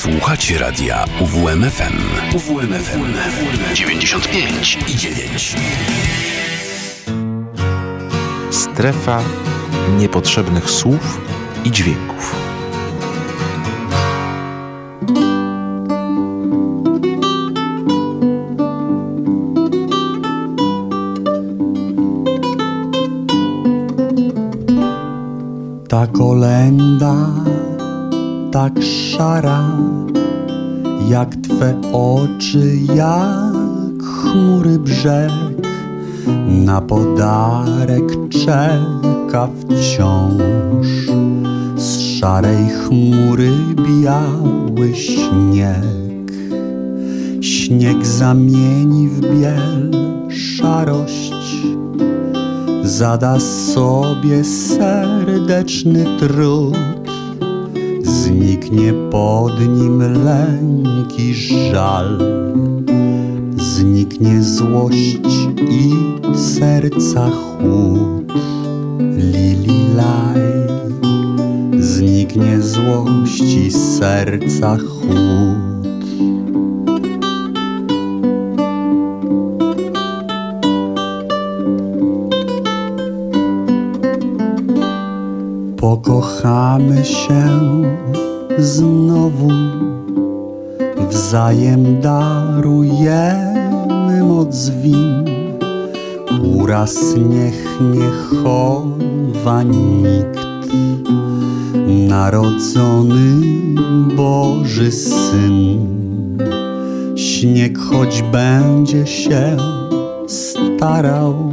Słuchacie 0.00 0.58
radia 0.58 1.04
UWMFM. 1.20 1.98
UWMFM 2.36 3.00
95 3.74 4.78
i 4.88 4.96
9. 4.96 5.56
Strefa 8.50 9.22
niepotrzebnych 9.98 10.70
słów 10.70 11.20
i 11.64 11.70
dźwięków. 11.70 12.36
Ta 25.88 26.06
kolenda 26.06 27.49
tak 28.60 28.82
szara, 28.82 29.60
jak 31.08 31.36
Twe 31.36 31.74
oczy, 31.92 32.76
jak 32.94 34.02
chmury 34.02 34.78
brzeg. 34.78 35.32
Na 36.46 36.80
podarek 36.80 38.28
czeka 38.28 39.48
wciąż 39.60 40.86
z 41.76 42.00
szarej 42.00 42.68
chmury 42.68 43.50
biały 43.76 44.94
śnieg. 44.94 46.32
Śnieg 47.40 48.06
zamieni 48.06 49.08
w 49.08 49.20
biel 49.20 49.90
szarość, 50.30 51.56
zada 52.82 53.40
sobie 53.40 54.44
serdeczny 54.44 56.06
trud 56.18 56.99
Zniknie 58.30 58.92
pod 59.10 59.60
nim 59.60 60.24
lęk 60.24 61.18
i 61.18 61.34
żal. 61.34 62.18
Zniknie 63.56 64.42
złość 64.42 65.18
i 65.70 65.92
serca 66.34 67.30
chłód. 67.30 68.32
Lililaj 69.16 70.40
Zniknie 71.78 72.62
złość 72.62 73.40
i 73.40 73.70
serca 73.70 74.76
chłód. 74.76 75.96
Pokochamy 85.76 87.04
się 87.04 87.60
znowu 88.58 89.48
Wzajem 91.10 92.00
darujemy 92.00 93.44
moc 94.24 94.70
win. 94.70 95.24
Uraz 96.42 96.96
niech 97.16 97.80
nie 97.80 98.10
chowa 98.10 99.62
nikt 99.62 100.40
Narodzony 102.08 103.42
Boży 104.16 104.92
Syn. 104.92 105.80
Śnieg 107.16 107.78
choć 107.78 108.22
będzie 108.22 109.06
się 109.06 109.56
starał 110.26 111.52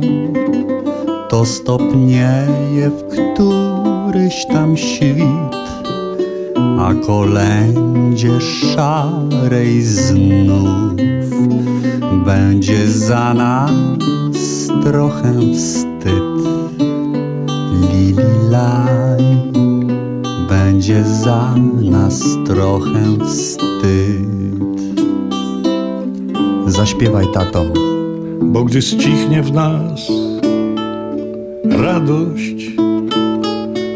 To 1.29 1.45
stopnieje 1.45 2.89
w 2.89 3.03
któryś 3.07 4.45
tam 4.45 4.77
świt 4.77 5.57
a 6.79 6.93
kolędzie 6.93 8.41
szarej 8.41 9.81
znów 9.81 10.95
będzie 12.25 12.87
za 12.87 13.33
nas 13.33 13.71
trochę 14.83 15.33
wstyd. 15.53 16.23
Lililaj, 17.71 19.23
będzie 20.49 21.03
za 21.03 21.55
nas 21.81 22.23
trochę 22.45 23.25
wstyd. 23.25 24.27
Zaśpiewaj, 26.67 27.25
tato. 27.33 27.65
Bo 28.41 28.63
gdy 28.63 28.81
ścichnie 28.81 29.43
w 29.43 29.53
nas 29.53 30.11
radość, 31.63 32.71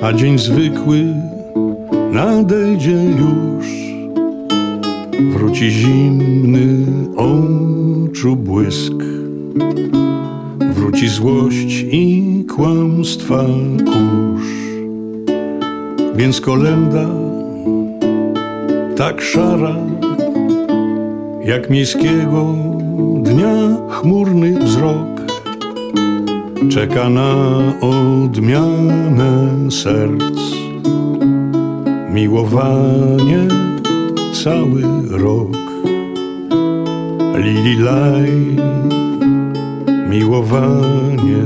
a 0.03 0.13
dzień 0.13 0.39
zwykły 0.39 1.30
nadejdzie 2.11 3.03
już, 3.03 3.67
wróci 5.33 5.71
zimny 5.71 6.85
oczu 7.15 8.35
błysk, 8.35 8.93
wróci 10.75 11.07
złość 11.07 11.85
i 11.91 12.45
kłamstwa 12.55 13.45
kurz. 13.85 14.47
Więc 16.15 16.41
kolenda 16.41 17.07
tak 18.95 19.21
szara, 19.21 19.75
jak 21.45 21.69
miejskiego 21.69 22.55
dnia 23.23 23.77
chmurny 23.89 24.59
wzrok, 24.59 25.21
czeka 26.69 27.09
na 27.09 27.33
odmianę 27.81 29.47
serc 29.71 30.30
miłowanie 32.13 33.47
cały 34.43 34.83
rok. 35.09 35.57
Lililaj, 37.37 38.57
miłowanie 40.09 41.41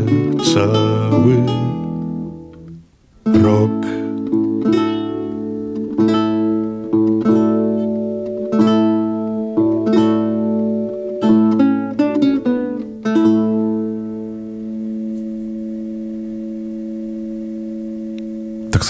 cały 0.53 1.35
rok. 1.35 1.54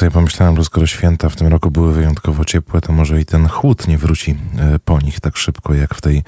Sobie 0.06 0.14
pomyślałem, 0.14 0.56
że 0.56 0.66
skoro 0.66 0.88
święta 0.88 1.30
w 1.30 1.36
tym 1.36 1.48
roku 1.48 1.72
były 1.72 1.94
wyjątkowo 1.94 2.46
ciepłe, 2.46 2.82
to 2.82 2.94
może 2.94 3.22
i 3.22 3.26
ten 3.26 3.48
chłód 3.48 3.88
nie 3.88 3.98
wróci 3.98 4.36
e, 4.58 4.80
po 4.80 5.00
nich 5.00 5.20
tak 5.20 5.38
szybko, 5.38 5.74
jak 5.74 5.96
w 5.96 6.02
tej 6.02 6.24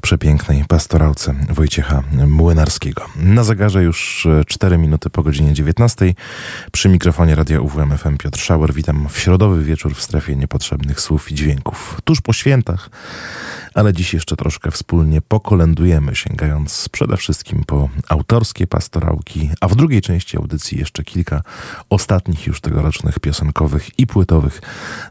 przepięknej 0.00 0.64
pastorałce 0.68 1.34
Wojciecha 1.50 2.02
Młynarskiego. 2.26 3.06
Na 3.16 3.44
zegarze 3.44 3.82
już 3.82 4.28
4 4.46 4.78
minuty 4.78 5.10
po 5.10 5.22
godzinie 5.22 5.52
19. 5.52 6.14
Przy 6.72 6.88
mikrofonie 6.88 7.34
Radia 7.34 7.60
UWM 7.60 7.98
FM 7.98 8.16
Piotr 8.16 8.38
Szauer. 8.38 8.74
Witam 8.74 9.08
w 9.08 9.18
środowy 9.18 9.64
wieczór 9.64 9.94
w 9.94 10.02
strefie 10.02 10.36
niepotrzebnych 10.36 11.00
słów 11.00 11.32
i 11.32 11.34
dźwięków. 11.34 12.00
Tuż 12.04 12.20
po 12.20 12.32
świętach, 12.32 12.90
ale 13.74 13.92
dziś 13.92 14.14
jeszcze 14.14 14.36
troszkę 14.36 14.70
wspólnie 14.70 15.20
pokolendujemy, 15.20 16.14
sięgając 16.14 16.88
przede 16.88 17.16
wszystkim 17.16 17.64
po 17.64 17.88
autorskie 18.08 18.66
pastorałki, 18.66 19.50
a 19.60 19.68
w 19.68 19.76
drugiej 19.76 20.02
części 20.02 20.36
audycji 20.36 20.78
jeszcze 20.78 21.04
kilka 21.04 21.42
ostatnich 21.90 22.46
już 22.46 22.60
tegorocznych 22.60 23.18
piosenkowych 23.18 23.98
i 23.98 24.06
płytowych 24.06 24.62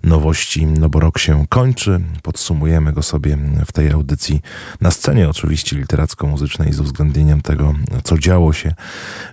nowości, 0.03 0.65
no 0.65 0.89
bo 0.89 0.99
rok 0.99 1.19
się 1.19 1.45
kończy. 1.49 2.01
Podsumujemy 2.23 2.93
go 2.93 3.03
sobie 3.03 3.37
w 3.65 3.71
tej 3.71 3.91
audycji 3.91 4.41
na 4.81 4.91
scenie 4.91 5.29
oczywiście 5.29 5.75
literacko-muzycznej 5.75 6.73
z 6.73 6.79
uwzględnieniem 6.79 7.41
tego, 7.41 7.73
co 8.03 8.17
działo 8.17 8.53
się 8.53 8.73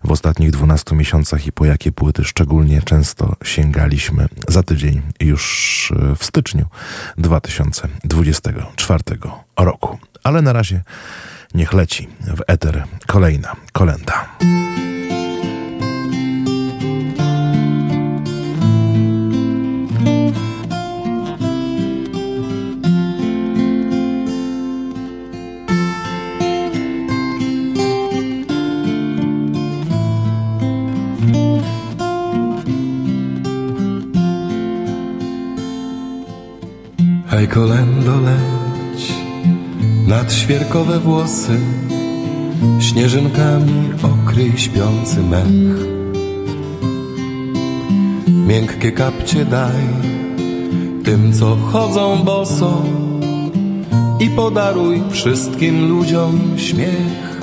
w 0.05 0.11
ostatnich 0.11 0.51
12 0.51 0.97
miesiącach 0.97 1.47
i 1.47 1.53
po 1.53 1.65
jakie 1.65 1.93
płyty 1.93 2.25
szczególnie 2.25 2.83
często 2.83 3.37
sięgaliśmy 3.45 4.29
za 4.49 4.63
tydzień 4.63 5.03
już 5.21 5.93
w 6.19 6.25
styczniu 6.25 6.67
2024 7.19 9.16
roku. 9.57 9.98
Ale 10.24 10.42
na 10.42 10.53
razie 10.53 10.80
niech 11.54 11.72
leci 11.72 12.09
w 12.21 12.41
eter 12.47 12.84
kolejna 13.07 13.57
kolenda. 13.72 14.36
Hej 37.30 37.48
kolendo 37.48 38.21
leć 38.21 38.56
nad 40.07 40.33
świerkowe 40.33 40.99
włosy 40.99 41.61
Śnieżynkami 42.81 43.91
okryj 44.03 44.59
śpiący 44.59 45.23
mech 45.23 45.87
Miękkie 48.47 48.93
kapcie 48.93 49.45
daj 49.45 49.87
tym, 51.05 51.33
co 51.33 51.57
chodzą 51.57 52.17
boso 52.25 52.83
i 54.21 54.31
podaruj 54.31 55.03
wszystkim 55.11 55.89
ludziom 55.89 56.41
śmiech. 56.57 57.41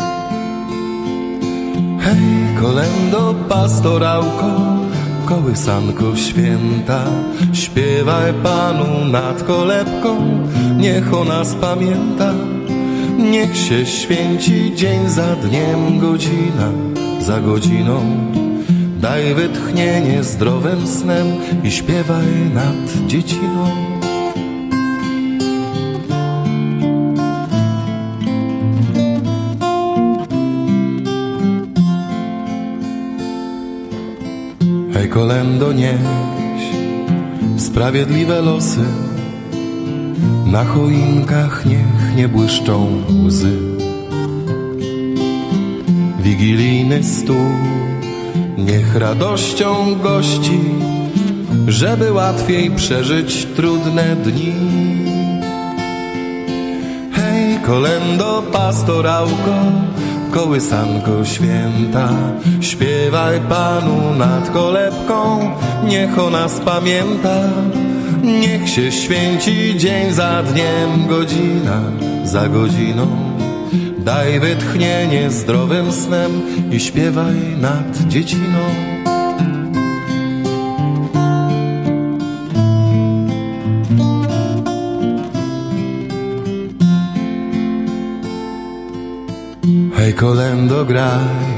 Hej, 2.00 2.62
kolendo, 2.62 3.36
pastorałko, 3.50 4.51
kołysanko 5.25 6.15
święta, 6.15 7.03
śpiewaj 7.53 8.33
Panu 8.33 9.05
nad 9.05 9.43
kolebką, 9.43 10.17
niech 10.77 11.13
o 11.13 11.23
nas 11.23 11.55
pamięta. 11.55 12.33
Niech 13.17 13.57
się 13.57 13.85
święci 13.85 14.75
dzień 14.75 15.09
za 15.09 15.35
dniem, 15.35 15.99
godzina 15.99 16.71
za 17.19 17.39
godziną. 17.39 17.99
Daj 19.01 19.35
wytchnienie 19.35 20.23
zdrowym 20.23 20.87
snem 20.87 21.27
i 21.63 21.71
śpiewaj 21.71 22.27
nad 22.53 23.07
dzieciną. 23.07 23.92
Hej 35.13 35.19
kolendo 35.21 35.74
nieś 35.74 36.63
sprawiedliwe 37.57 38.42
losy. 38.42 38.86
Na 40.45 40.63
choinkach 40.65 41.65
niech 41.65 42.15
nie 42.15 42.27
błyszczą 42.27 42.88
łzy. 43.25 43.57
Wigilijny 46.19 47.04
stół 47.04 47.51
niech 48.57 48.95
radością 48.95 49.95
gości 50.04 50.60
Żeby 51.68 52.12
łatwiej 52.12 52.71
przeżyć 52.71 53.45
trudne 53.45 54.15
dni. 54.15 54.54
Hej 57.12 57.60
kolendo 57.65 58.44
pastorałko 58.51 59.54
kołysanko 60.31 61.25
święta 61.25 62.10
Śpiewaj 63.03 63.39
Panu 63.39 64.15
nad 64.17 64.50
kolebką 64.50 65.39
Niech 65.83 66.19
o 66.19 66.29
nas 66.29 66.59
pamięta 66.59 67.35
Niech 68.23 68.69
się 68.69 68.91
święci 68.91 69.77
dzień 69.77 70.13
za 70.13 70.44
dniem 70.44 71.07
Godzina 71.07 71.81
za 72.23 72.47
godziną. 72.47 73.07
Daj 73.97 74.39
wytchnienie 74.39 75.31
zdrowym 75.31 75.91
snem 75.91 76.31
I 76.71 76.79
śpiewaj 76.79 77.35
nad 77.61 77.97
dzieciną 78.07 78.59
Hej 89.95 90.13
kolendo 90.13 90.85
graj, 90.85 91.52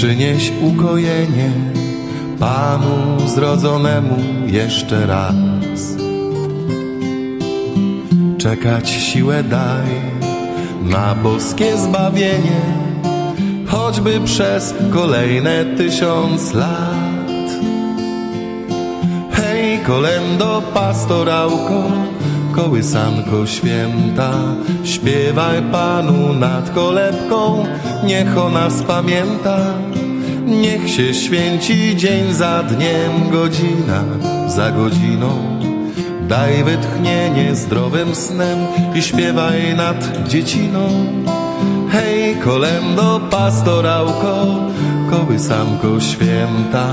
przynieś 0.00 0.52
ukojenie 0.60 1.50
Panu 2.38 3.28
zrodzonemu 3.28 4.16
jeszcze 4.46 5.06
raz. 5.06 5.34
Czekać 8.38 8.90
siłę 8.90 9.42
daj 9.42 9.88
na 10.82 11.14
boskie 11.14 11.76
zbawienie, 11.76 12.60
choćby 13.66 14.20
przez 14.24 14.74
kolejne 14.90 15.64
tysiąc 15.64 16.54
lat. 16.54 17.50
Hej 19.32 19.78
kolendo 19.86 20.62
pastorałko, 20.74 21.82
kołysanko 22.52 23.46
święta 23.46 24.32
Śpiewaj 24.84 25.62
Panu 25.72 26.32
nad 26.32 26.70
kolebką 26.70 27.64
Niech 28.04 28.38
o 28.38 28.50
nas 28.50 28.82
pamięta 28.82 29.89
Niech 30.50 30.90
się 30.90 31.14
święci 31.14 31.96
dzień 31.96 32.34
za 32.34 32.62
dniem 32.62 33.30
Godzina 33.30 34.04
za 34.46 34.70
godziną. 34.70 35.60
Daj 36.28 36.64
wytchnienie 36.64 37.54
zdrowym 37.54 38.14
snem 38.14 38.58
I 38.94 39.02
śpiewaj 39.02 39.76
nad 39.76 40.28
dzieciną. 40.28 40.88
Hej 41.90 42.36
kolendo 42.44 43.20
pastorałko 43.30 44.46
kołysanko 45.10 46.00
święta. 46.00 46.86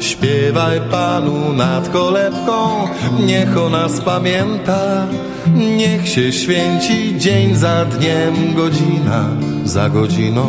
Śpiewaj 0.00 0.80
Panu 0.90 1.52
nad 1.52 1.88
kolebką 1.88 2.88
Niech 3.26 3.58
o 3.58 3.68
nas 3.70 4.00
pamięta 4.00 5.06
Niech 5.54 6.08
się 6.08 6.32
święci 6.32 7.18
dzień 7.18 7.54
za 7.54 7.84
dniem 7.84 8.54
Godzina 8.54 9.28
za 9.64 9.88
godziną 9.88 10.46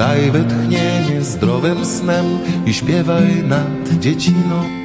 Daj 0.00 0.30
wytchnienie 0.30 1.22
zdrowym 1.22 1.84
snem 1.84 2.38
I 2.66 2.74
śpiewaj 2.74 3.44
nad 3.44 3.98
dzieciną 4.00 4.79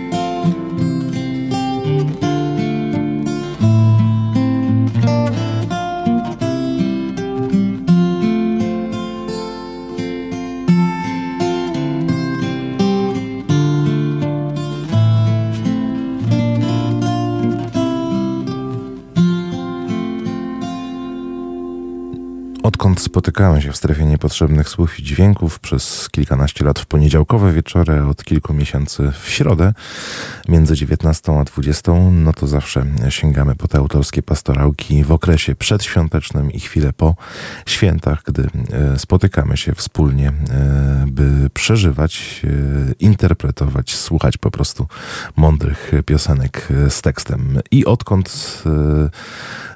spotykałem 23.16 23.62
się 23.62 23.72
w 23.72 23.78
strefie 23.78 24.06
niepotrzebnych 24.06 24.70
słów 24.70 25.00
i 25.00 25.04
dźwięków 25.04 25.60
przez 25.60 26.10
kilkanaście 26.10 26.66
lat 26.66 26.80
w 26.80 26.86
poniedziałkowe 26.86 27.54
wieczory, 27.54 28.04
od 28.04 28.24
kilku 28.24 28.54
miesięcy 28.54 29.12
w 29.22 29.30
środę 29.30 29.74
między 30.48 30.76
19 30.76 31.40
a 31.40 31.44
20, 31.44 31.92
no 32.12 32.34
to 32.34 32.48
zawsze 32.48 32.86
sięgamy 33.10 33.56
po 33.56 33.68
te 33.68 33.78
autorskie 33.78 34.24
pastorałki 34.24 35.04
w 35.04 35.12
okresie 35.12 35.56
przedświątecznym 35.56 36.52
i 36.52 36.60
chwilę 36.60 36.94
po 36.94 37.16
świętach, 37.66 38.22
gdy 38.26 38.50
e, 38.72 39.00
spotykamy 39.00 39.58
się 39.58 39.76
wspólnie, 39.76 40.28
e, 40.28 41.06
by 41.08 41.50
przeżywać, 41.54 42.42
e, 42.44 42.94
interpretować, 43.00 43.96
słuchać 43.96 44.38
po 44.38 44.52
prostu 44.52 44.88
mądrych 45.36 45.92
piosenek 46.06 46.68
z 46.90 47.02
tekstem. 47.02 47.60
I 47.72 47.86
odkąd 47.86 48.64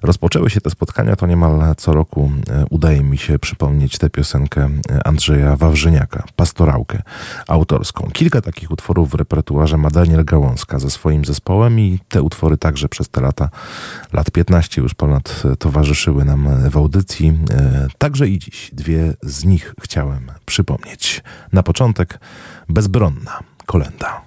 rozpoczęły 0.03 0.49
się 0.49 0.61
te 0.61 0.69
spotkania, 0.69 1.15
to 1.15 1.27
niemal 1.27 1.75
co 1.77 1.93
roku 1.93 2.31
udaje 2.69 3.03
mi 3.03 3.17
się 3.17 3.28
przypomnieć 3.39 3.97
tę 3.97 4.09
piosenkę 4.09 4.69
Andrzeja 5.05 5.55
Wawrzyniaka, 5.55 6.23
Pastorałkę 6.35 7.01
autorską. 7.47 8.09
Kilka 8.13 8.41
takich 8.41 8.71
utworów 8.71 9.09
w 9.09 9.13
repertuarze 9.13 9.77
ma 9.77 9.89
Daniel 9.89 10.25
Gałązka 10.25 10.79
ze 10.79 10.89
swoim 10.89 11.25
zespołem 11.25 11.79
i 11.79 11.99
te 12.07 12.21
utwory 12.21 12.57
także 12.57 12.89
przez 12.89 13.09
te 13.09 13.21
lata, 13.21 13.49
lat 14.13 14.31
15 14.31 14.81
już 14.81 14.93
ponad 14.93 15.43
towarzyszyły 15.59 16.25
nam 16.25 16.69
w 16.69 16.77
audycji. 16.77 17.39
Także 17.97 18.27
i 18.27 18.39
dziś 18.39 18.71
dwie 18.73 19.13
z 19.21 19.45
nich 19.45 19.75
chciałem 19.81 20.31
przypomnieć. 20.45 21.23
Na 21.53 21.63
początek 21.63 22.19
Bezbronna 22.69 23.39
kolenda. 23.65 24.21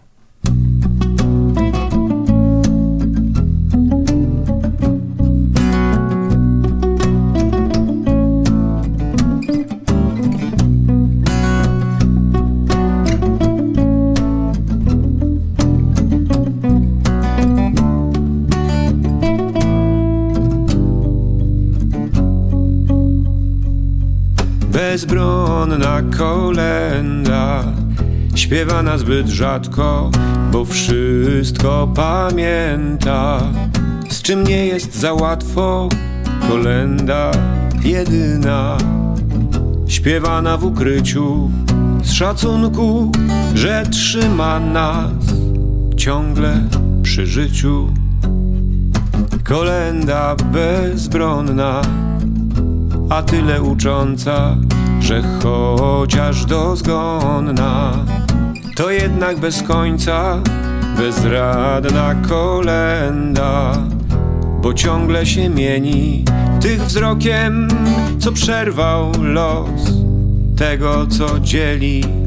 Bezbronna 24.92 26.02
kolenda. 26.18 27.64
Śpiewana 28.34 28.98
zbyt 28.98 29.28
rzadko, 29.28 30.10
bo 30.52 30.64
wszystko 30.64 31.88
pamięta. 31.94 33.40
Z 34.08 34.22
czym 34.22 34.44
nie 34.44 34.66
jest 34.66 34.94
za 34.94 35.12
łatwo, 35.12 35.88
kolenda 36.48 37.30
jedyna. 37.84 38.76
Śpiewana 39.86 40.56
w 40.56 40.64
ukryciu, 40.64 41.50
z 42.02 42.12
szacunku, 42.12 43.12
że 43.54 43.82
trzyma 43.90 44.60
nas 44.60 45.12
ciągle 45.96 46.68
przy 47.02 47.26
życiu. 47.26 47.88
Kolenda 49.44 50.36
bezbronna 50.36 51.82
a 53.12 53.22
tyle 53.22 53.62
ucząca, 53.62 54.56
że 55.02 55.22
chociaż 55.42 56.44
dozgonna, 56.44 57.92
to 58.76 58.90
jednak 58.90 59.38
bez 59.38 59.62
końca 59.62 60.40
bezradna 60.96 62.14
kolenda, 62.28 63.72
bo 64.62 64.74
ciągle 64.74 65.26
się 65.26 65.48
mieni 65.48 66.24
tych 66.60 66.82
wzrokiem, 66.82 67.68
co 68.18 68.32
przerwał 68.32 69.12
los 69.22 69.92
tego, 70.56 71.06
co 71.06 71.40
dzieli. 71.40 72.21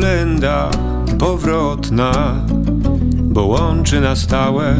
Kolenda 0.00 0.70
powrotna, 1.18 2.12
bo 3.22 3.46
łączy 3.46 4.00
na 4.00 4.16
stałe, 4.16 4.76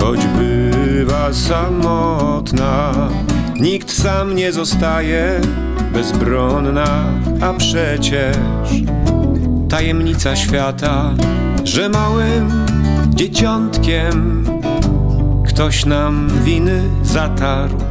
choć 0.00 0.20
bywa 0.26 1.32
samotna. 1.32 2.92
Nikt 3.60 3.90
sam 3.90 4.34
nie 4.34 4.52
zostaje 4.52 5.40
bezbronna, 5.92 7.04
a 7.40 7.52
przecież 7.52 8.36
tajemnica 9.68 10.36
świata, 10.36 11.14
że 11.64 11.88
małym 11.88 12.50
dzieciątkiem 13.14 14.44
ktoś 15.46 15.84
nam 15.84 16.28
winy 16.44 16.82
zatarł 17.02 17.81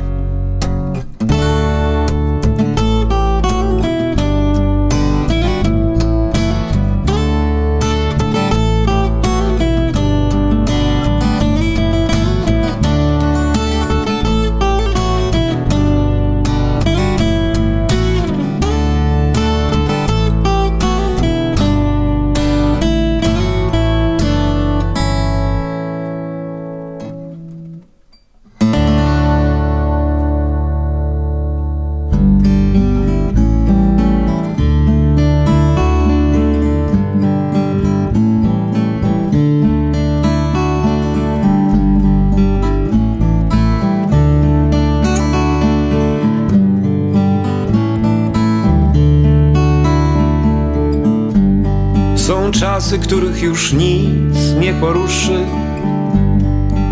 czasy, 52.82 53.00
których 53.00 53.42
już 53.42 53.74
nic 53.74 54.54
nie 54.60 54.74
poruszy 54.74 55.46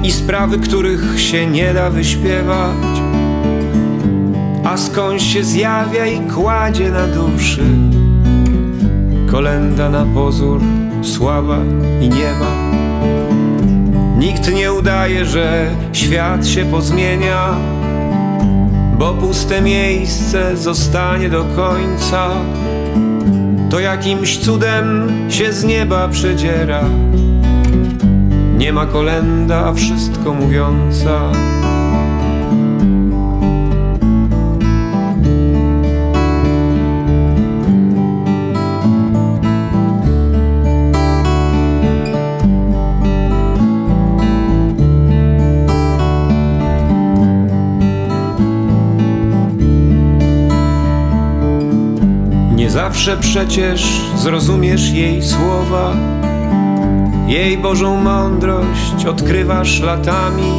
i 0.03 0.11
sprawy, 0.11 0.59
których 0.59 1.21
się 1.21 1.47
nie 1.47 1.73
da 1.73 1.89
wyśpiewać, 1.89 3.01
a 4.63 4.77
skąd 4.77 5.21
się 5.21 5.43
zjawia 5.43 6.05
i 6.05 6.19
kładzie 6.19 6.91
na 6.91 7.07
duszy. 7.07 7.63
Kolenda 9.31 9.89
na 9.89 10.05
pozór, 10.05 10.61
słaba 11.01 11.57
i 12.01 12.09
nieba. 12.09 12.51
Nikt 14.17 14.53
nie 14.53 14.73
udaje, 14.73 15.25
że 15.25 15.71
świat 15.93 16.47
się 16.47 16.65
pozmienia, 16.65 17.55
bo 18.99 19.13
puste 19.13 19.61
miejsce 19.61 20.57
zostanie 20.57 21.29
do 21.29 21.45
końca 21.55 22.29
to 23.69 23.79
jakimś 23.79 24.37
cudem 24.37 25.09
się 25.31 25.53
z 25.53 25.63
nieba 25.63 26.07
przedziera. 26.07 26.83
Nie 28.57 28.73
ma 28.73 28.85
kolenda, 28.85 29.65
a 29.65 29.73
wszystko 29.73 30.33
mówiąca. 30.33 31.31
Zawsze 52.99 53.17
przecież 53.17 54.01
zrozumiesz 54.15 54.89
jej 54.89 55.23
słowa. 55.23 55.93
Jej 57.27 57.57
Bożą 57.57 57.95
mądrość 57.95 59.05
odkrywasz 59.05 59.81
latami. 59.81 60.51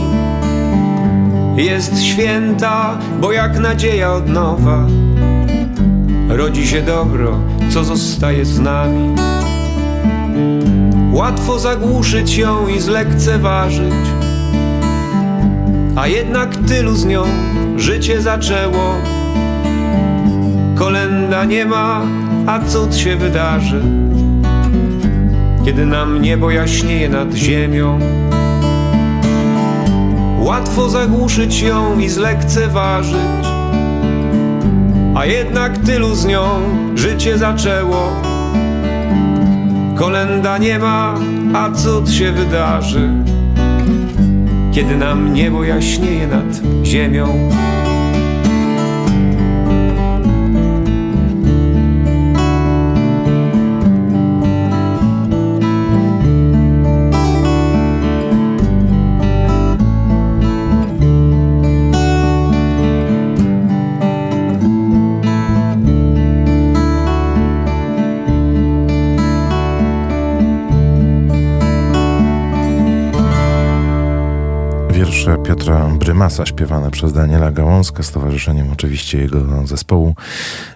Jest 1.57 2.03
święta, 2.03 2.99
bo 3.21 3.33
jak 3.33 3.59
nadzieja 3.59 4.13
od 4.13 4.29
nowa 4.29 4.87
rodzi 6.29 6.67
się 6.67 6.83
dobro, 6.83 7.39
co 7.71 7.85
zostaje 7.85 8.45
z 8.45 8.61
nami. 8.61 9.15
Łatwo 11.13 11.59
zagłuszyć 11.59 12.37
ją 12.37 12.69
i 12.69 12.81
zlekceważyć, 12.81 13.95
a 15.97 16.07
jednak 16.07 16.57
tylu 16.57 16.95
z 16.95 17.05
nią 17.05 17.23
życie 17.77 18.23
zaczęło 18.23 18.95
kolenda 20.81 21.45
nie 21.45 21.67
ma, 21.67 22.03
a 22.51 22.61
cud 22.61 22.97
się 22.97 23.17
wydarzy, 23.17 23.83
kiedy 25.65 25.87
nam 25.87 26.23
niebo 26.23 26.51
jaśnieje 26.51 27.09
nad 27.09 27.35
ziemią. 27.35 27.99
Łatwo 30.39 30.89
zagłuszyć 30.89 31.61
ją 31.63 31.99
i 31.99 32.09
zlekceważyć, 32.09 33.47
a 35.15 35.27
jednak 35.27 35.79
tylu 35.79 36.15
z 36.15 36.27
nią 36.27 36.43
życie 36.95 37.39
zaczęło. 37.39 38.13
Kolenda 39.97 40.59
nie 40.59 40.79
ma, 40.79 41.15
a 41.55 41.71
cud 41.71 42.11
się 42.11 42.33
wydarzy, 42.33 43.11
kiedy 44.73 44.97
nam 44.97 45.35
niebo 45.35 45.65
jaśnieje 45.65 46.27
nad 46.27 46.61
ziemią. 46.85 47.51
Piotra 76.11 76.19
Brymasa, 76.19 76.47
śpiewane 76.47 76.91
przez 76.91 77.13
Daniela 77.13 77.53
Gałązkę, 77.53 78.03
stowarzyszeniem 78.03 78.73
oczywiście 78.73 79.19
jego 79.19 79.67
zespołu. 79.67 80.15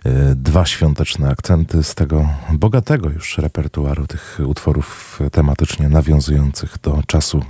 E, 0.05 0.35
dwa 0.35 0.67
świąteczne 0.67 1.31
akcenty 1.31 1.83
z 1.83 1.95
tego 1.95 2.29
bogatego 2.53 3.11
już 3.11 3.39
repertuaru 3.39 4.07
tych 4.07 4.41
utworów 4.47 5.21
tematycznie 5.33 5.89
nawiązujących 5.89 6.79
do 6.83 7.03
czasu 7.07 7.43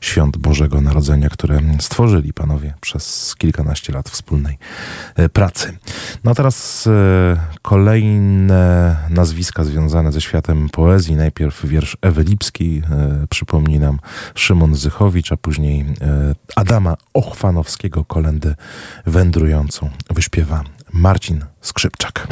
świąt 0.00 0.36
Bożego 0.36 0.80
Narodzenia, 0.80 1.28
które 1.28 1.60
stworzyli 1.80 2.32
panowie 2.32 2.74
przez 2.80 3.34
kilkanaście 3.38 3.92
lat 3.92 4.08
wspólnej 4.08 4.58
e, 5.16 5.28
pracy. 5.28 5.78
No 6.24 6.30
a 6.30 6.34
teraz 6.34 6.86
e, 6.86 7.36
kolejne 7.62 8.96
nazwiska 9.10 9.64
związane 9.64 10.12
ze 10.12 10.20
światem 10.20 10.68
poezji. 10.68 11.16
Najpierw 11.16 11.66
wiersz 11.66 11.96
Ewy 12.02 12.22
Lipskiej, 12.22 12.82
przypomni 13.30 13.78
nam 13.78 13.98
Szymon 14.34 14.74
Zychowicz, 14.74 15.32
a 15.32 15.36
później 15.36 15.84
Adama 16.56 16.96
Ochwanowskiego 17.20 18.04
kolendę 18.04 18.54
wędrującą 19.06 19.90
wyśpiewa 20.10 20.64
Marcin 20.92 21.44
Skrzypczak. 21.60 22.26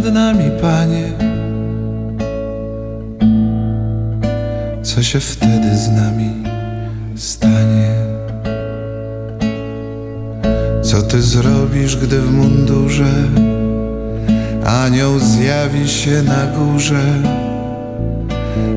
Nad 0.00 0.14
nami, 0.14 0.50
Panie. 0.60 1.12
Co 4.82 5.02
się 5.02 5.20
wtedy 5.20 5.76
z 5.76 5.88
nami 5.88 6.30
stanie? 7.16 7.94
Co 10.82 11.02
ty 11.02 11.22
zrobisz, 11.22 11.96
gdy 11.96 12.20
w 12.20 12.32
mundurze 12.32 13.12
anioł 14.66 15.18
zjawi 15.18 15.88
się 15.88 16.22
na 16.22 16.46
górze, 16.46 17.04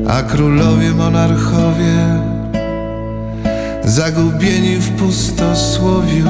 a 0.08 0.22
królowie 0.22 0.90
monarchowie 0.90 2.20
zagubieni 3.84 4.76
w 4.76 4.90
pustosłowiu, 4.90 6.28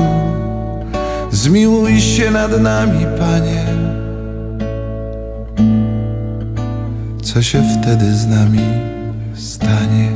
zmiłuj 1.30 2.00
się 2.00 2.30
nad 2.30 2.60
nami, 2.60 3.06
Panie. 3.18 3.71
Co 7.32 7.42
się 7.42 7.62
wtedy 7.62 8.14
z 8.14 8.26
nami 8.26 8.60
stanie? 9.34 10.08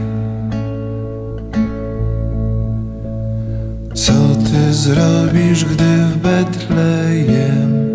Co 3.94 4.12
ty 4.34 4.74
zrobisz, 4.74 5.64
gdy 5.64 6.04
w 6.04 6.16
Betlejem 6.16 7.88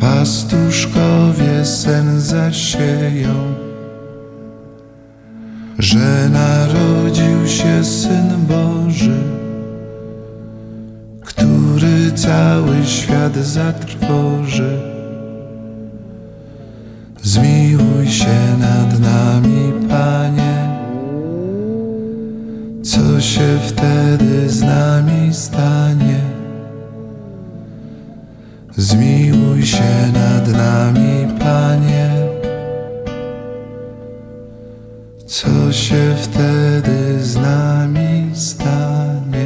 pastuszkowie 0.00 1.64
sen 1.64 2.20
zasieją? 2.20 3.34
Że 5.78 6.28
narodził 6.28 7.46
się 7.46 7.84
Syn 7.84 8.46
Boży, 8.48 9.20
który 11.20 12.12
cały 12.12 12.86
świat 12.86 13.36
zatrwoży. 13.36 14.95
Zmiłuj 17.26 18.08
się 18.08 18.56
nad 18.58 19.00
nami, 19.00 19.72
Panie. 19.88 20.68
Co 22.82 23.20
się 23.20 23.58
wtedy 23.68 24.50
z 24.50 24.62
nami 24.62 25.34
stanie? 25.34 26.20
Zmiłuj 28.76 29.66
się 29.66 30.12
nad 30.12 30.48
nami, 30.48 31.38
Panie. 31.38 32.10
Co 35.26 35.72
się 35.72 36.14
wtedy 36.22 37.24
z 37.24 37.36
nami 37.36 38.30
stanie? 38.34 39.45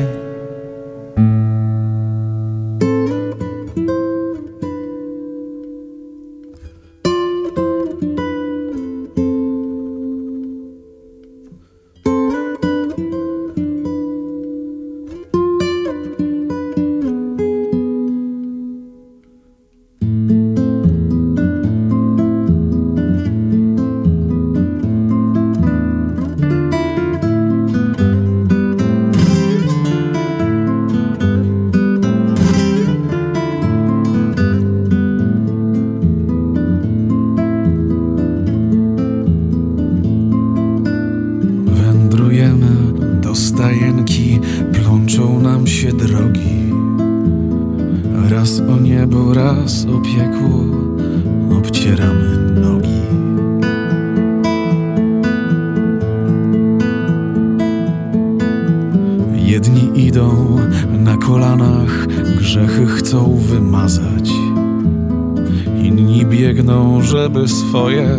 Żeby 67.03 67.49
swoje 67.49 68.19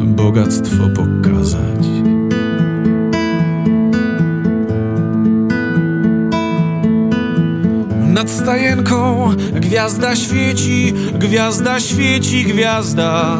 bogactwo 0.00 0.84
pokazać. 0.96 1.86
Nad 8.06 8.30
stajenką 8.30 9.28
gwiazda 9.54 10.16
świeci, 10.16 10.94
gwiazda 11.14 11.80
świeci, 11.80 12.44
gwiazda. 12.44 13.38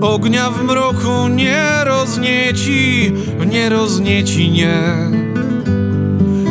Ognia 0.00 0.50
w 0.50 0.64
mroku 0.64 1.28
nie 1.28 1.84
roznieci, 1.84 3.12
nie 3.46 3.68
roznieci, 3.68 4.50
nie. 4.50 4.78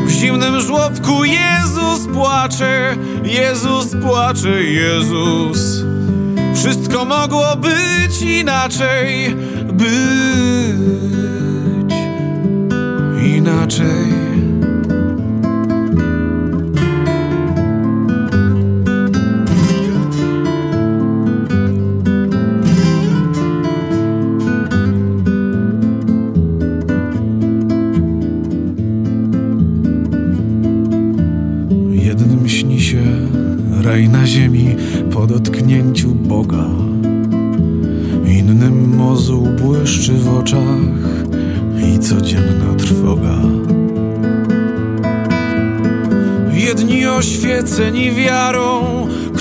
W 0.06 0.10
zimnym 0.10 0.62
żłobku 0.62 1.24
Jezus 1.24 2.08
płacze, 2.14 2.96
Jezus 3.24 3.96
płacze, 4.02 4.64
Jezus. 4.64 5.83
Wszystko 6.64 7.06
mogło 7.06 7.56
być 7.56 8.22
inaczej, 8.22 9.36
być 9.74 9.94
inaczej. 13.36 14.23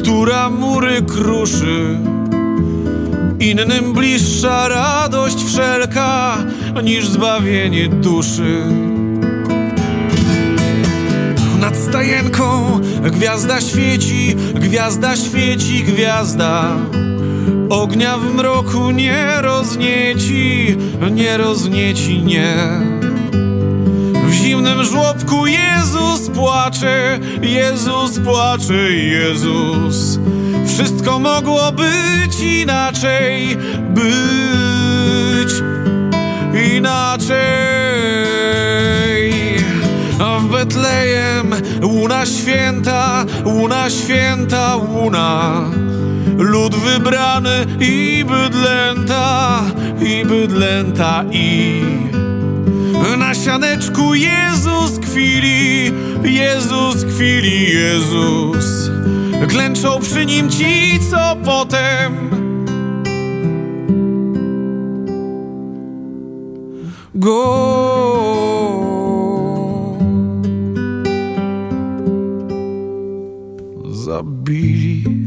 Która 0.03 0.51
mury 0.51 1.03
kruszy, 1.03 1.99
innym 3.41 3.93
bliższa 3.93 4.69
radość 4.69 5.45
wszelka 5.45 6.37
niż 6.85 7.09
zbawienie 7.09 7.89
duszy. 7.89 8.63
Nad 11.61 11.77
stajenką 11.77 12.81
gwiazda 13.03 13.61
świeci, 13.61 14.37
gwiazda 14.55 15.17
świeci, 15.17 15.85
gwiazda. 15.85 16.77
Ognia 17.71 18.19
w 18.19 18.35
mroku 18.35 18.91
nie 18.91 19.27
roznieci, 19.41 20.77
nie 21.11 21.37
roznieci, 21.37 22.23
nie. 22.23 22.57
Zimnym 24.43 24.85
żłobku 24.85 25.47
Jezus 25.47 26.31
płacze, 26.31 27.19
Jezus 27.43 28.19
płacze, 28.19 28.93
Jezus. 28.93 30.19
Wszystko 30.67 31.19
mogło 31.19 31.73
być 31.73 32.41
inaczej, 32.41 33.57
być 33.89 35.55
inaczej. 36.75 37.39
A 40.21 40.39
w 40.39 40.45
Betlejem 40.45 41.55
łuna 41.83 42.27
święta, 42.27 43.25
łuna 43.45 43.91
święta, 43.91 44.77
łuna. 44.77 45.61
Lud 46.39 46.75
wybrany 46.75 47.67
i 47.81 48.25
bydlęta, 48.29 49.61
i 50.01 50.25
bydlęta, 50.25 51.25
i 51.31 51.83
na 53.03 53.35
sianeczku 53.35 54.15
Jezus 54.15 54.99
kwili, 54.99 55.93
Jezus 56.25 57.05
kwili, 57.05 57.71
Jezus. 57.75 58.91
Klęczą 59.49 60.01
przy 60.01 60.27
nim 60.27 60.51
ci, 60.51 61.01
co 61.11 61.37
potem 61.45 62.31
go 67.15 67.73
zabili. 73.93 75.22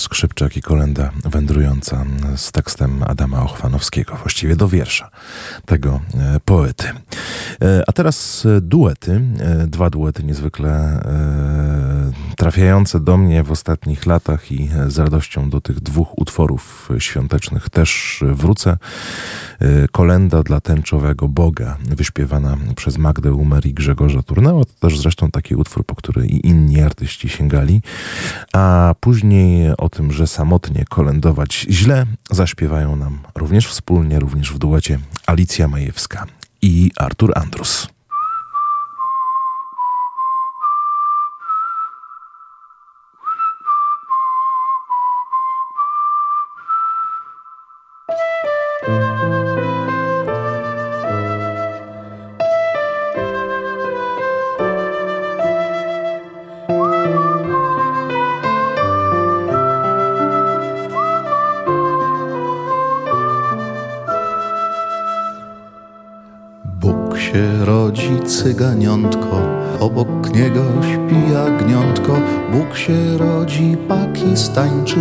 Skrzypczak 0.00 0.56
i 0.56 0.62
kolenda 0.62 1.10
wędrująca 1.24 2.04
z 2.36 2.52
tekstem 2.52 3.02
Adama 3.02 3.42
Ochwanowskiego, 3.42 4.16
właściwie 4.16 4.56
do 4.56 4.68
wiersza 4.68 5.10
tego 5.66 6.00
e, 6.14 6.40
poety. 6.44 6.88
E, 7.62 7.82
A 7.86 7.92
teraz 7.92 8.46
e, 8.46 8.60
duety, 8.60 9.22
e, 9.40 9.66
dwa 9.66 9.90
duety 9.90 10.24
niezwykle 10.24 11.00
trafiające 12.36 13.00
do 13.00 13.16
mnie 13.16 13.42
w 13.42 13.50
ostatnich 13.50 14.06
latach 14.06 14.52
i 14.52 14.70
z 14.86 14.98
radością 14.98 15.50
do 15.50 15.60
tych 15.60 15.80
dwóch 15.80 16.18
utworów 16.18 16.88
świątecznych 16.98 17.70
też 17.70 18.20
wrócę. 18.32 18.76
Kolenda 19.92 20.42
dla 20.42 20.60
tęczowego 20.60 21.28
Boga, 21.28 21.76
wyśpiewana 21.84 22.56
przez 22.76 22.98
Magdę 22.98 23.32
Umer 23.32 23.66
i 23.66 23.74
Grzegorza 23.74 24.22
Turnała. 24.22 24.64
To 24.64 24.88
też 24.88 24.98
zresztą 24.98 25.30
taki 25.30 25.54
utwór, 25.54 25.84
po 25.86 25.94
który 25.94 26.26
i 26.26 26.46
inni 26.46 26.80
artyści 26.80 27.28
sięgali. 27.28 27.82
A 28.52 28.94
później 29.00 29.76
o 29.78 29.88
tym, 29.88 30.12
że 30.12 30.26
samotnie 30.26 30.84
kolędować 30.88 31.66
źle, 31.70 32.06
zaśpiewają 32.30 32.96
nam 32.96 33.18
również 33.34 33.66
wspólnie, 33.66 34.18
również 34.18 34.52
w 34.52 34.58
duecie 34.58 34.98
Alicja 35.26 35.68
Majewska 35.68 36.26
i 36.60 36.90
Artur 36.96 37.32
Andrus. 37.36 37.88
Cyganiątko, 68.30 69.42
obok 69.80 70.34
niego 70.34 70.62
śpi 70.82 71.32
jagniątko. 71.32 72.12
Bóg 72.52 72.76
się 72.76 73.18
rodzi 73.18 73.76
pakistańczyk. 73.88 75.00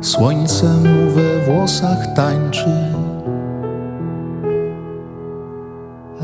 Słońce 0.00 0.66
mu 0.66 1.10
we 1.10 1.44
włosach 1.46 2.14
tańczy. 2.14 2.70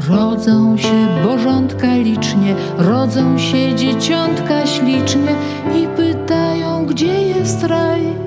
Rodzą 0.08 0.76
się 0.76 1.08
bożątka 1.24 1.94
licznie, 1.96 2.54
rodzą 2.78 3.38
się 3.38 3.74
dzieciątka 3.74 4.66
ślicznie 4.66 5.34
i 5.74 5.86
pytają, 5.96 6.86
gdzie 6.86 7.22
jest 7.22 7.64
raj. 7.64 8.22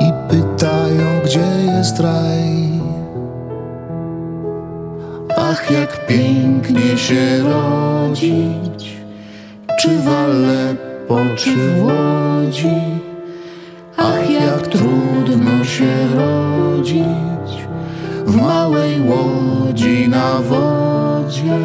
i 0.00 0.12
pytają, 0.28 1.20
gdzie 1.24 1.48
jest 1.66 2.00
raj. 2.00 2.39
Ach, 5.52 5.70
jak 5.70 6.06
pięknie 6.06 6.98
się 6.98 7.38
rodzić, 7.38 8.96
czy 9.80 9.98
w 9.98 10.08
Aleppo, 10.08 11.18
czy 11.36 11.56
w 11.56 11.82
Łodzi. 11.82 12.80
Ach, 13.96 14.30
jak 14.30 14.66
trudno 14.66 15.64
się 15.64 16.08
rodzić 16.14 17.66
w 18.26 18.36
małej 18.36 19.00
łodzi 19.00 20.08
na 20.08 20.38
wodzie. 20.38 21.58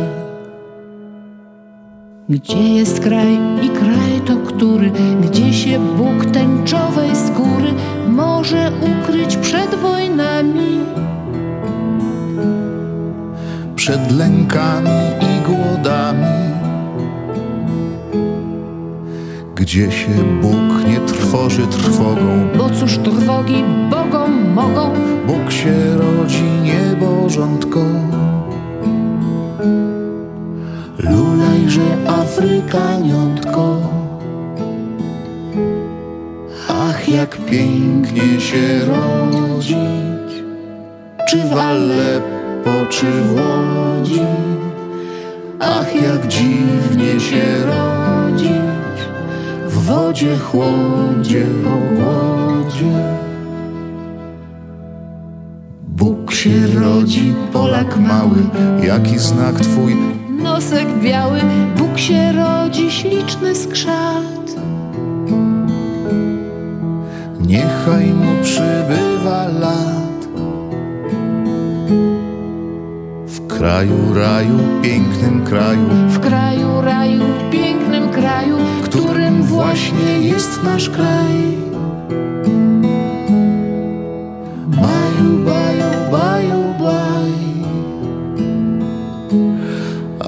Gdzie 2.30 2.74
jest 2.74 3.00
kraj 3.00 3.40
i 3.62 3.70
kraj 3.70 4.22
to 4.26 4.38
który, 4.38 4.92
gdzie 5.22 5.54
się 5.54 5.80
Bóg 5.80 6.26
tęczowej 6.26 7.16
skóry 7.16 7.74
może 8.08 8.72
ukryć 8.82 9.38
przed 9.38 9.76
wojnami? 9.76 10.80
Przed 13.86 14.12
lękami 14.12 14.90
i 15.22 15.42
głodami. 15.46 16.26
Gdzie 19.56 19.92
się 19.92 20.10
Bóg 20.42 20.88
nie 20.88 21.00
trwoży 21.00 21.68
trwogą, 21.68 22.48
Bo 22.58 22.70
cóż 22.70 22.98
trwogi 22.98 23.64
Bogom 23.90 24.54
mogą? 24.54 24.94
Bóg 25.28 25.52
się 25.52 25.98
rodzi 25.98 26.44
niebożątko. 26.44 27.80
Lulejże 31.00 31.98
Afrykaniątko. 32.08 33.78
Ach, 36.70 37.10
jak 37.10 37.38
pięknie 37.38 38.42
się 38.42 38.80
rodzić, 38.86 40.44
czy 41.30 41.38
w 41.38 41.58
Aleppo, 41.58 42.35
czy 42.90 43.06
w 43.12 43.34
Łodzi. 43.34 44.22
Ach, 45.60 45.96
jak 45.96 46.28
dziwnie 46.28 47.20
się 47.20 47.66
rodzić 47.66 48.98
w 49.68 49.86
wodzie, 49.86 50.38
chłodzie, 50.38 51.46
pogłodzie. 51.64 53.16
rodzi 56.80 57.34
Polak 57.54 57.98
mały, 57.98 58.38
jaki 58.84 59.20
znak 59.20 59.60
twój? 59.60 59.96
Nosek 60.30 60.88
biały, 61.02 61.42
Bóg 61.78 61.98
się 61.98 62.32
rodzi, 62.32 62.92
śliczny 62.92 63.56
skrzat. 63.56 64.56
Niechaj 67.42 68.06
mu 68.06 68.44
przybywa 68.44 69.48
lat. 69.48 69.95
Kraju 73.58 74.14
raju, 74.14 74.60
pięknym 74.82 75.46
kraju, 75.46 75.88
W 76.10 76.20
kraju 76.20 76.82
raju, 76.82 77.22
pięknym 77.52 78.10
kraju, 78.10 78.58
którym 78.84 79.44
właśnie 79.44 80.20
jest 80.20 80.64
nasz 80.64 80.90
kraj. 80.90 81.36
baju, 84.68 85.30
baju, 85.46 85.92
baju, 86.12 86.64
baj. 86.80 87.32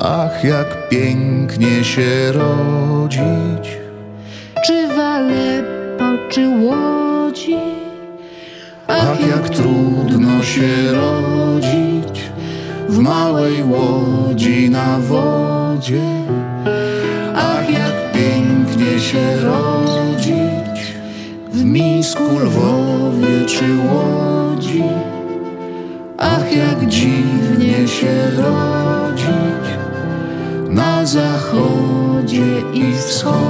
Ach, 0.01 0.43
jak 0.43 0.89
pięknie 0.89 1.83
się 1.83 2.31
rodzić. 2.31 3.77
Czy 4.65 4.87
w 4.87 4.99
Aleppo, 4.99 6.05
czy 6.29 6.47
Łodzi? 6.49 7.57
Ach, 8.87 9.27
jak 9.29 9.49
trudno 9.49 10.43
się 10.43 10.91
rodzić 10.91 11.86
w 12.89 12.97
małej 12.99 13.63
łodzi 13.63 14.69
na 14.69 14.99
wodzie. 14.99 16.01
Ach, 17.35 17.69
jak 17.69 18.11
pięknie 18.11 18.99
się 18.99 19.37
rodzić 19.41 20.95
w 21.51 21.63
Misku, 21.63 22.39
Lwowie 22.39 23.45
czy 23.47 23.65
Łodzi. 23.93 24.83
Ach, 26.17 26.55
jak 26.55 26.87
dziwnie 26.87 27.87
się 27.87 28.31
rodzić 28.37 29.67
na 30.69 31.05
zachodzie 31.05 32.61
i 32.73 32.93
wschodzie. 32.93 33.47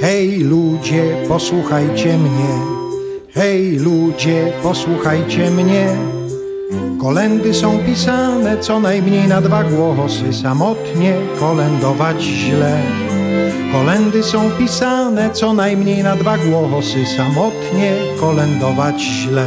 Hej 0.00 0.38
ludzie, 0.38 1.16
posłuchajcie 1.28 2.18
mnie. 2.18 2.73
Hej 3.34 3.78
ludzie, 3.78 4.52
posłuchajcie 4.62 5.50
mnie. 5.50 5.86
Kolendy 7.00 7.54
są 7.54 7.78
pisane 7.78 8.58
co 8.58 8.80
najmniej 8.80 9.28
na 9.28 9.40
dwa 9.40 9.64
głosy, 9.64 10.32
samotnie 10.42 11.14
kolędować 11.40 12.22
źle. 12.22 12.82
Kolendy 13.72 14.22
są 14.22 14.50
pisane 14.50 15.30
co 15.30 15.52
najmniej 15.52 16.02
na 16.02 16.16
dwa 16.16 16.38
głosy, 16.38 17.06
samotnie 17.16 17.92
kolędować 18.20 19.00
źle. 19.00 19.46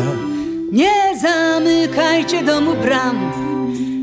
Nie 0.72 1.20
zamykajcie 1.22 2.44
domu 2.44 2.72
bram, 2.82 3.32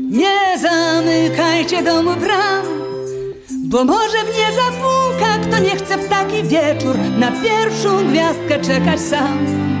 nie 0.09 0.59
zamykajcie 0.61 1.83
domu 1.83 2.11
bram, 2.19 2.65
bo 3.63 3.85
może 3.85 4.17
w 4.17 4.37
nie 4.37 4.55
zapuka, 4.55 5.47
kto 5.47 5.59
nie 5.63 5.75
chce 5.75 5.97
w 5.97 6.09
taki 6.09 6.43
wieczór 6.43 6.95
na 7.19 7.31
pierwszą 7.31 8.07
gwiazdkę 8.07 8.59
czekać 8.59 8.99
sam. 8.99 9.74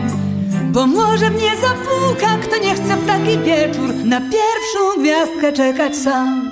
Bo 0.75 0.87
może 0.87 1.29
w 1.29 1.41
nie 1.41 1.51
zapuka, 1.57 2.37
kto 2.41 2.57
nie 2.57 2.75
chce 2.75 2.97
w 2.97 3.07
taki 3.07 3.39
wieczór 3.39 3.95
na 4.05 4.21
pierwszą 4.21 5.01
gwiazdkę 5.01 5.53
czekać 5.53 5.95
sam. 5.95 6.51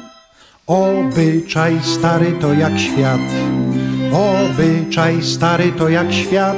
Obyczaj 0.68 1.80
stary 1.84 2.34
to 2.42 2.54
jak 2.54 2.80
świat, 2.80 3.22
obyczaj 4.14 5.24
stary 5.24 5.72
to 5.72 5.90
jak 5.90 6.14
świat, 6.14 6.58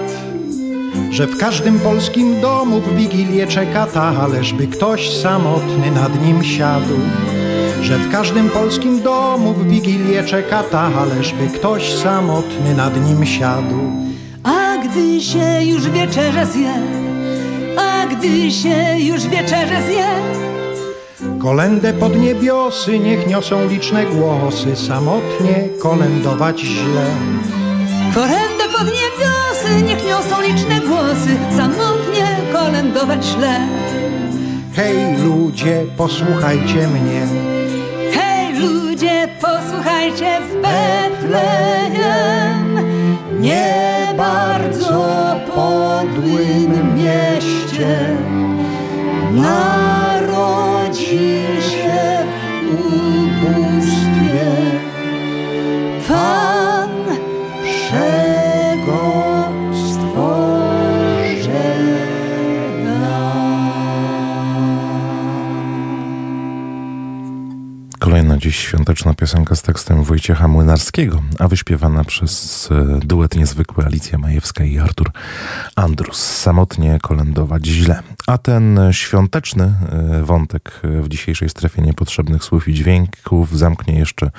że 1.12 1.28
w 1.28 1.38
każdym 1.38 1.80
polskim 1.80 2.41
domu 2.41 2.82
w 2.82 2.95
Wigilię 2.95 3.47
czeka 3.47 3.86
talerz, 3.86 4.54
ktoś 4.71 5.10
samotny 5.17 5.91
nad 5.91 6.25
nim 6.25 6.43
siadł. 6.43 6.99
Że 7.82 7.97
w 7.97 8.12
każdym 8.12 8.49
polskim 8.49 9.01
domu 9.01 9.54
w 9.54 9.67
Wigilię 9.67 10.23
czeka 10.23 10.63
talerz, 10.63 11.34
by 11.34 11.47
ktoś 11.47 11.93
samotny 11.93 12.75
nad 12.75 13.06
nim 13.06 13.25
siadł. 13.25 13.80
A 14.43 14.78
gdy 14.78 15.21
się 15.21 15.63
już 15.63 15.89
wieczerze 15.89 16.45
zje, 16.45 17.04
a 18.05 18.15
gdy 18.15 18.51
się 18.51 18.99
już 18.99 19.27
wieczerze 19.27 19.81
zje, 19.87 20.07
Kolendę 21.39 21.93
pod 21.93 22.17
niebiosy 22.17 22.99
niech 22.99 23.27
niosą 23.27 23.69
liczne 23.69 24.05
głosy, 24.05 24.75
samotnie 24.75 25.69
kolędować 25.79 26.59
źle. 26.59 27.05
Kolendę 28.13 28.63
pod 28.77 28.85
niebiosy, 28.85 29.81
niech 29.83 30.07
niosą 30.07 30.41
liczne 30.41 30.79
głosy, 30.79 31.37
samotnie 31.57 32.37
kolędować 32.53 33.25
źle. 33.25 33.59
Hej 34.75 35.17
ludzie, 35.25 35.85
posłuchajcie 35.97 36.87
mnie. 36.87 37.27
Hej 38.11 38.59
ludzie, 38.59 39.27
posłuchajcie 39.41 40.41
w 40.41 40.53
Betlejem, 40.61 41.55
nie 43.45 44.13
bardzo 44.17 45.36
podłym 45.55 46.95
mieście. 46.95 48.17
Narodzi 49.31 50.75
dziś 68.45 68.58
świąteczna 68.58 69.13
piosenka 69.13 69.55
z 69.55 69.62
tekstem 69.62 70.03
Wojciecha 70.03 70.47
Młynarskiego, 70.47 71.21
a 71.39 71.47
wyśpiewana 71.47 72.03
przez 72.03 72.69
e, 72.71 72.99
duet 72.99 73.36
niezwykły 73.36 73.86
Alicja 73.86 74.17
Majewska 74.17 74.63
i 74.63 74.79
Artur 74.79 75.12
Andrus. 75.75 76.17
Samotnie 76.17 76.99
kolędować 77.01 77.65
źle. 77.65 77.99
A 78.27 78.38
ten 78.38 78.79
świąteczny 78.91 79.63
e, 79.63 80.23
wątek 80.23 80.81
w 80.84 81.08
dzisiejszej 81.08 81.49
strefie 81.49 81.81
niepotrzebnych 81.81 82.43
słów 82.43 82.67
i 82.67 82.73
dźwięków 82.73 83.58
zamknie 83.58 83.99
jeszcze 83.99 84.31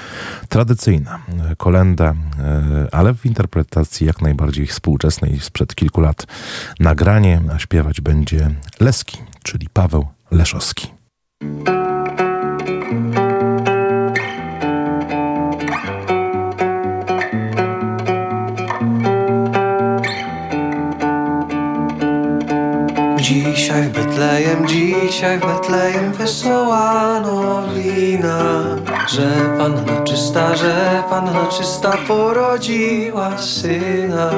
tradycyjna 0.49 1.19
e, 1.51 1.57
kolenda, 1.57 2.15
ale 2.93 3.15
w 3.15 3.27
interpretacji 3.27 4.07
jak 4.07 4.23
najbardziej 4.23 4.67
współczesnej 4.67 5.41
sprzed 5.41 5.75
kilku 5.75 6.01
lat. 6.01 6.27
Nagranie, 6.81 7.41
a 7.55 7.59
śpiewać 7.59 8.01
będzie 8.01 8.51
Leski, 8.81 9.19
czyli 9.43 9.69
Paweł 9.69 10.07
Leszowski. 10.31 10.89
Dzisiaj 23.77 23.91
w 23.91 23.93
Betlejem, 23.93 24.67
dzisiaj 24.67 25.39
w 25.39 25.47
Betlejem 25.47 26.13
wesoła 26.13 27.21
nowina 27.21 28.39
Że 29.09 29.29
Panna 29.59 30.03
czysta, 30.05 30.57
że 30.57 31.03
Panna 31.11 31.47
czysta 31.47 31.93
porodziła 32.09 33.39
Syna. 33.39 34.31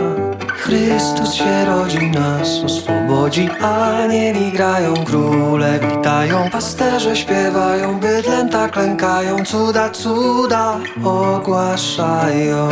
Chrystus 0.49 1.35
się 1.35 1.65
rodzi, 1.65 2.11
nas 2.11 2.65
oswobodzi 2.65 3.49
Anieli 3.61 4.53
grają, 4.53 4.95
króle 5.05 5.79
witają 5.79 6.51
Pasterze 6.51 7.17
śpiewają, 7.17 8.01
bydlęta 8.01 8.69
klękają 8.69 9.45
Cuda, 9.45 9.91
cuda 9.91 10.79
Ogłaszają 11.05 12.69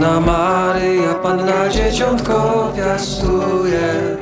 Panna 0.00 0.20
Maryja, 0.20 1.14
Panna 1.22 1.68
Dzieciątko 1.68 2.72
piastuje 2.76 4.16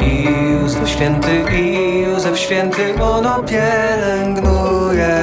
I 0.00 0.24
Józef 0.52 0.88
Święty, 0.88 1.44
i 1.52 2.00
Józef 2.00 2.38
Święty 2.38 3.02
ono 3.02 3.42
pielęgnuje. 3.42 5.16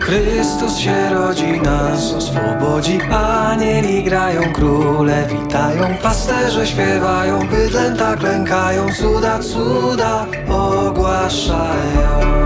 Chrystus 0.00 0.76
się 0.76 1.10
rodzi, 1.10 1.60
nas 1.60 2.12
oswobodzi. 2.14 3.00
Anieli 3.10 4.04
grają, 4.04 4.52
króle 4.52 5.26
witają. 5.26 5.96
Pasterze 6.02 6.66
śpiewają, 6.66 7.48
bydlęta 7.48 8.16
klękają. 8.16 8.86
Cuda, 9.00 9.38
cuda 9.38 10.26
ogłaszają 10.48 12.36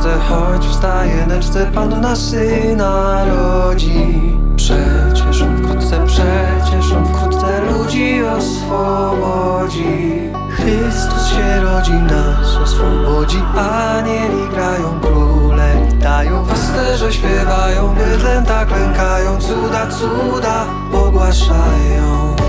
ucztę, 0.00 0.18
choć 0.28 0.66
w 0.66 0.74
stajeneczce 0.74 1.66
Panna 1.74 2.16
syna 2.16 3.24
rodzi. 3.24 4.20
Przecież 4.56 5.42
on 5.42 5.56
wkrótce, 5.56 6.06
przecież 6.06 6.92
on 6.92 7.06
wkrótce 7.06 7.60
ludzi 7.60 8.22
oswobodzi. 8.24 10.20
Chrystus 10.50 11.28
się 11.28 11.60
rodzi, 11.60 11.92
nas 11.92 12.56
oswobodzi, 12.62 13.42
anieli 13.56 14.48
grają, 14.54 15.00
króle 15.00 15.86
witają, 15.90 16.44
pasterze 16.46 17.12
śpiewają, 17.12 17.94
bydlęta 17.94 18.64
klękają, 18.64 19.38
cuda, 19.38 19.86
cuda 19.86 20.64
ogłaszają. 20.92 22.39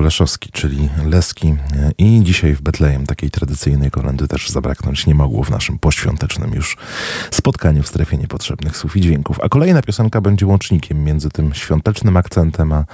Leszowski, 0.00 0.50
czyli 0.52 0.88
Leski 1.04 1.54
i 1.98 2.20
dzisiaj 2.22 2.54
w 2.54 2.62
Betlejem 2.62 3.06
takiej 3.06 3.30
tradycyjnej 3.30 3.90
kolendy 3.90 4.28
też 4.28 4.48
zabraknąć 4.48 5.06
nie 5.06 5.14
mogło 5.14 5.44
w 5.44 5.50
naszym 5.50 5.78
poświątecznym 5.78 6.54
już 6.54 6.76
spotkaniu 7.30 7.82
w 7.82 7.88
strefie 7.88 8.16
niepotrzebnych 8.16 8.76
słów 8.76 8.96
i 8.96 9.00
dźwięków. 9.00 9.40
A 9.42 9.48
kolejna 9.48 9.82
piosenka 9.82 10.20
będzie 10.20 10.46
łącznikiem 10.46 11.04
między 11.04 11.30
tym 11.30 11.54
świątecznym 11.54 12.16
akcentem, 12.16 12.72
a 12.72 12.84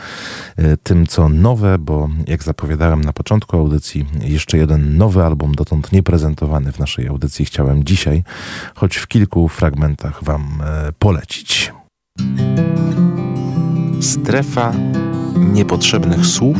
e, 0.57 0.77
tym 0.77 1.07
co 1.07 1.29
nowe, 1.29 1.79
bo 1.79 2.09
jak 2.27 2.43
zapowiadałem 2.43 3.05
na 3.05 3.13
początku 3.13 3.57
audycji, 3.57 4.07
jeszcze 4.21 4.59
jeden 4.59 4.97
nowy 4.97 5.23
album 5.23 5.55
dotąd 5.55 5.93
nieprezentowany 5.93 6.73
w 6.73 6.79
naszej 6.79 7.09
audycji 7.09 7.45
chciałem 7.45 7.85
dzisiaj, 7.85 8.25
choć 8.75 8.97
w 8.97 9.07
kilku 9.07 9.49
fragmentach 9.49 10.25
wam 10.25 10.63
e, 10.65 10.93
polecić. 10.99 11.73
Strefa 14.01 14.73
niepotrzebnych 15.37 16.27
słów 16.27 16.59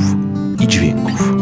i 0.61 0.69
dźwięków. 0.69 1.36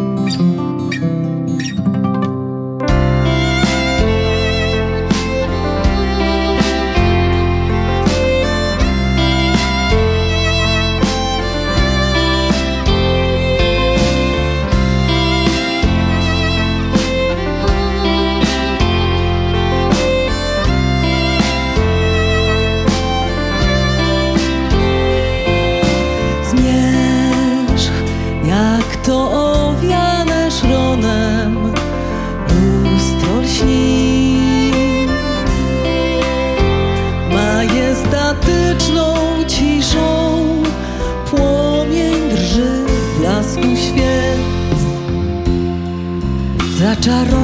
charro 47.04 47.43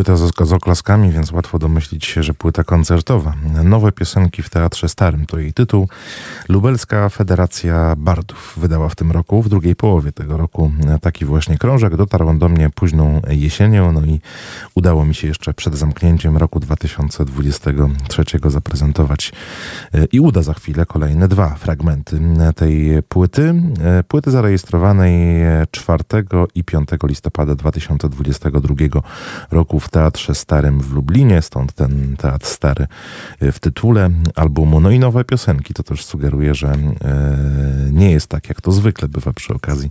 Płyta 0.00 0.16
z, 0.16 0.48
z 0.48 0.52
oklaskami, 0.52 1.10
więc 1.10 1.32
łatwo 1.32 1.58
domyślić 1.58 2.04
się, 2.04 2.22
że 2.22 2.34
płyta 2.34 2.64
koncertowa. 2.64 3.34
Nowe 3.64 3.92
piosenki 3.92 4.42
w 4.42 4.50
Teatrze 4.50 4.88
Starym 4.88 5.26
to 5.26 5.38
jej 5.38 5.52
tytuł. 5.52 5.88
Lubelska 6.48 7.08
Federacja 7.08 7.94
Bardów 7.96 8.54
wydała 8.56 8.88
w 8.88 8.96
tym 8.96 9.12
roku, 9.12 9.42
w 9.42 9.48
drugiej 9.48 9.76
połowie 9.76 10.12
tego 10.12 10.36
roku, 10.36 10.72
taki 11.00 11.24
właśnie 11.24 11.58
krążek. 11.58 11.96
Dotarł 11.96 12.28
on 12.28 12.38
do 12.38 12.48
mnie 12.48 12.70
późną 12.70 13.20
jesienią, 13.28 13.92
no 13.92 14.04
i 14.04 14.20
udało 14.74 15.04
mi 15.04 15.14
się 15.14 15.28
jeszcze 15.28 15.54
przed 15.54 15.74
zamknięciem 15.74 16.36
roku 16.36 16.60
2023 16.60 18.24
zaprezentować 18.46 19.32
e, 19.94 20.04
i 20.04 20.20
uda 20.20 20.42
za 20.42 20.54
chwilę 20.54 20.86
kolejne 20.86 21.28
dwa 21.28 21.54
fragmenty 21.54 22.20
tej 22.56 23.02
płyty. 23.02 23.62
E, 23.82 24.02
płyty 24.02 24.30
zarejestrowanej 24.30 25.42
4 25.70 26.04
i 26.54 26.64
5 26.64 26.88
listopada 27.08 27.54
2022 27.54 28.74
roku 29.50 29.80
w 29.80 29.89
Teatrze 29.90 30.34
Starym 30.34 30.80
w 30.80 30.92
Lublinie, 30.92 31.42
stąd 31.42 31.72
ten 31.72 32.16
Teatr 32.16 32.46
Stary 32.46 32.86
w 33.40 33.58
tytule 33.58 34.10
albumu. 34.34 34.80
No 34.80 34.90
i 34.90 34.98
nowe 34.98 35.24
piosenki, 35.24 35.74
to 35.74 35.82
też 35.82 36.04
sugeruje, 36.04 36.54
że 36.54 36.68
e, 36.68 36.78
nie 37.92 38.10
jest 38.10 38.26
tak, 38.26 38.48
jak 38.48 38.60
to 38.60 38.72
zwykle 38.72 39.08
bywa 39.08 39.32
przy 39.32 39.54
okazji 39.54 39.90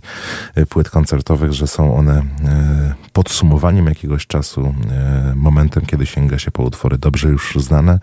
e, 0.54 0.66
płyt 0.66 0.90
koncertowych, 0.90 1.52
że 1.52 1.66
są 1.66 1.96
one 1.96 2.18
e, 2.18 2.94
podsumowaniem 3.12 3.86
jakiegoś 3.86 4.26
czasu, 4.26 4.74
momentem, 5.34 5.86
kiedy 5.86 6.06
sięga 6.06 6.38
się 6.38 6.50
po 6.50 6.62
utwory 6.62 6.98
dobrze 6.98 7.28
już 7.28 7.54
znane, 7.56 7.98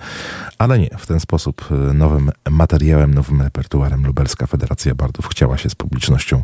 ale 0.57 0.79
nie, 0.79 0.89
w 0.97 1.05
ten 1.05 1.19
sposób 1.19 1.69
nowym 1.93 2.31
materiałem, 2.49 3.13
nowym 3.13 3.41
repertuarem 3.41 4.05
Lubelska 4.05 4.47
Federacja 4.47 4.95
Bardów 4.95 5.27
chciała 5.27 5.57
się 5.57 5.69
z 5.69 5.75
publicznością 5.75 6.43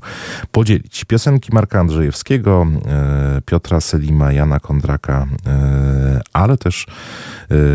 podzielić. 0.51 1.05
Piosenki 1.05 1.49
Marka 1.53 1.79
Andrzejewskiego, 1.79 2.67
Piotra 3.45 3.81
Selima, 3.81 4.31
Jana 4.31 4.59
Kondraka, 4.59 5.27
ale 6.33 6.57
też 6.57 6.85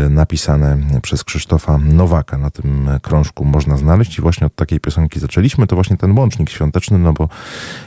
napisane 0.09 0.77
przez 1.01 1.23
Krzysztofa 1.23 1.77
Nowaka 1.77 2.37
na 2.37 2.49
tym 2.49 2.89
krążku 3.01 3.45
można 3.45 3.77
znaleźć 3.77 4.19
i 4.19 4.21
właśnie 4.21 4.47
od 4.47 4.55
takiej 4.55 4.79
piosenki 4.79 5.19
zaczęliśmy. 5.19 5.67
To 5.67 5.75
właśnie 5.75 5.97
ten 5.97 6.19
łącznik 6.19 6.49
świąteczny, 6.49 6.97
no 6.97 7.13
bo 7.13 7.29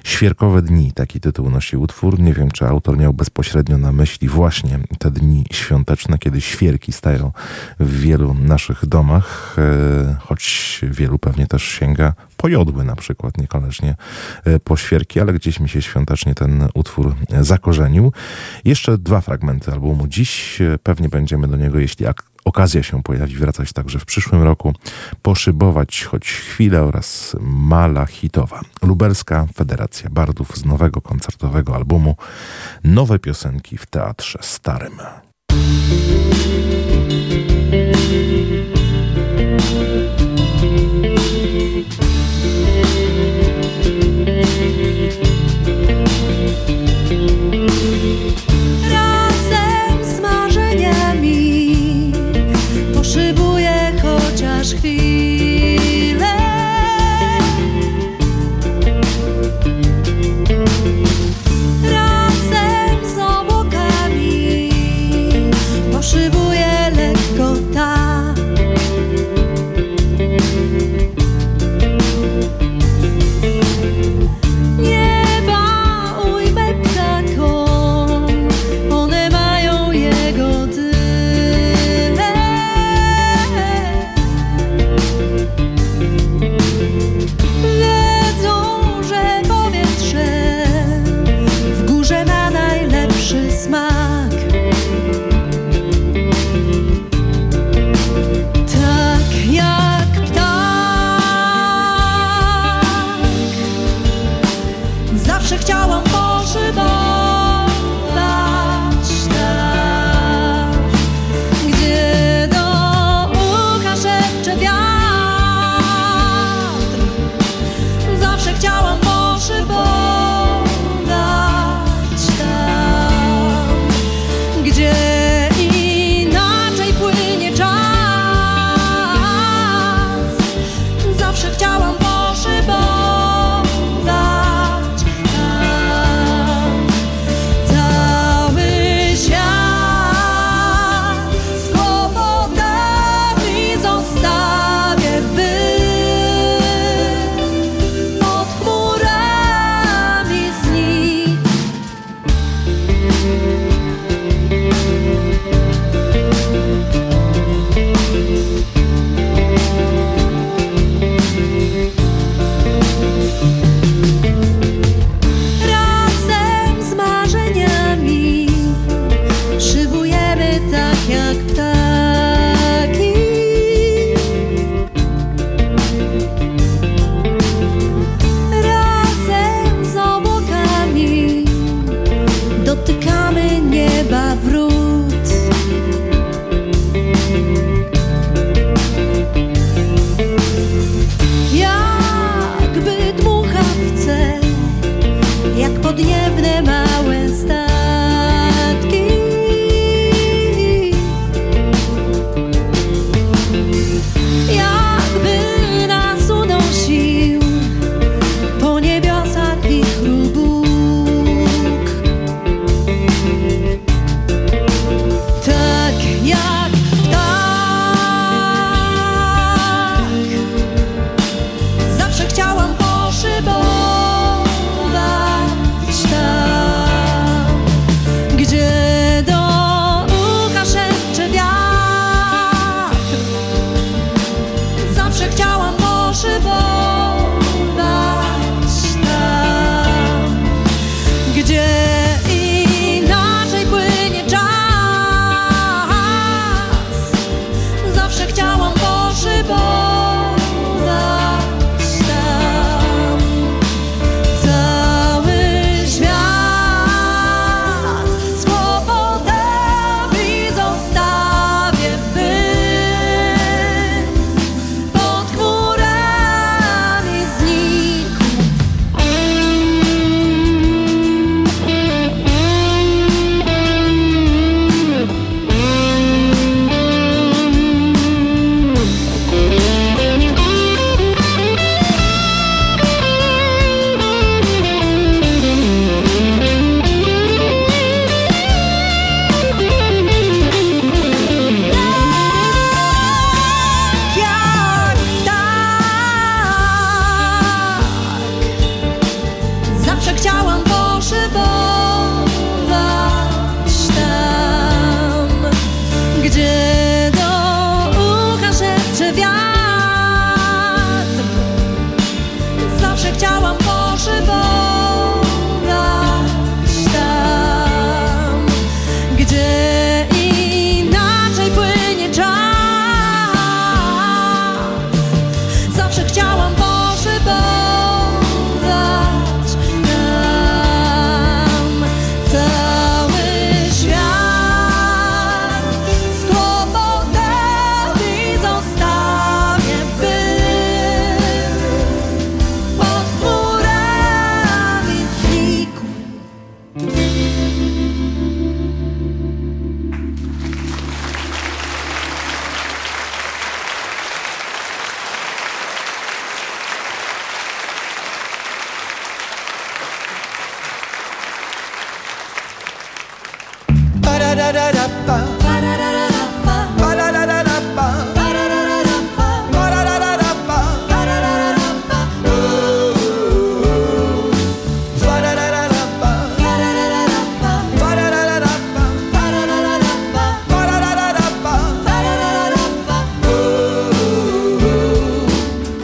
Świerkowe 0.05 0.63
Dni, 0.63 0.93
taki 0.93 1.21
tytuł 1.21 1.51
nosi 1.51 1.77
utwór. 1.77 2.21
Nie 2.21 2.35
wiem, 2.35 2.51
czy 2.51 2.67
autor 2.67 2.99
miał 2.99 3.13
bezpośrednio 3.13 3.79
na 3.79 3.93
myśli 3.93 4.29
właśnie 4.29 4.79
te 4.99 5.11
dni 5.11 5.45
świąteczne, 5.53 6.19
kiedy 6.19 6.41
świerki 6.41 6.93
stają 6.93 7.33
w 7.81 8.01
wielu 8.01 8.35
naszych 8.35 8.87
domach, 8.87 9.57
e, 9.59 10.17
choć 10.21 10.81
wielu 10.83 11.19
pewnie 11.19 11.47
też 11.47 11.63
sięga 11.63 12.15
po 12.37 12.49
jodły 12.49 12.85
na 12.85 12.97
przykład, 12.97 13.39
niekoniecznie 13.39 13.95
e, 14.45 14.61
po 14.61 14.77
świerki, 14.77 15.21
ale 15.21 15.33
gdzieś 15.33 15.61
mi 15.61 15.69
się 15.69 15.83
świątecznie 15.83 16.35
ten 16.35 16.69
utwór 16.75 17.15
zakorzenił. 17.41 18.13
Jeszcze 18.65 18.99
dwa 18.99 19.21
fragmenty 19.21 19.73
albumu. 19.73 20.07
Dziś 20.07 20.59
pewnie 20.83 21.09
będziemy 21.09 21.49
do 21.49 21.57
niego, 21.57 21.79
jeśli 21.83 22.07
okazja 22.45 22.83
się 22.83 23.03
pojawi, 23.03 23.37
wracać 23.37 23.73
także 23.73 23.99
w 23.99 24.05
przyszłym 24.05 24.43
roku, 24.43 24.75
poszybować 25.23 26.05
choć 26.05 26.33
chwilę 26.33 26.83
oraz 26.83 27.37
mala 27.41 28.07
hitowa. 28.07 28.61
Lubelska 28.83 29.47
Federacja 29.55 30.11
Bardów 30.11 30.57
z 30.57 30.65
nowego 30.65 31.01
koncertowego 31.01 31.75
albumu 31.75 32.17
Nowe 32.85 33.19
piosenki 33.19 33.79
w 33.79 33.87
Teatrze 33.87 34.39
Starym. 34.43 34.93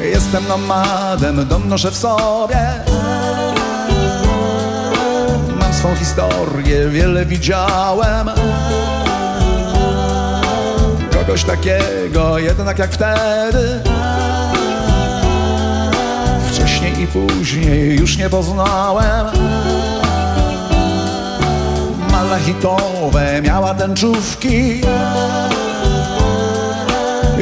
Jestem 0.00 0.48
nomadem, 0.48 1.48
dom 1.48 1.68
noszę 1.68 1.90
w 1.90 1.96
sobie 1.96 2.97
swą 5.78 5.94
historię, 5.96 6.88
wiele 6.88 7.26
widziałem. 7.26 8.30
Kogoś 11.12 11.44
takiego, 11.44 12.38
jednak 12.38 12.78
jak 12.78 12.92
wtedy. 12.92 13.80
Wcześniej 16.52 17.02
i 17.02 17.06
później 17.06 17.98
już 17.98 18.16
nie 18.16 18.30
poznałem. 18.30 19.26
Malachitowe 22.12 23.42
miała 23.42 23.74
tęczówki. 23.74 24.80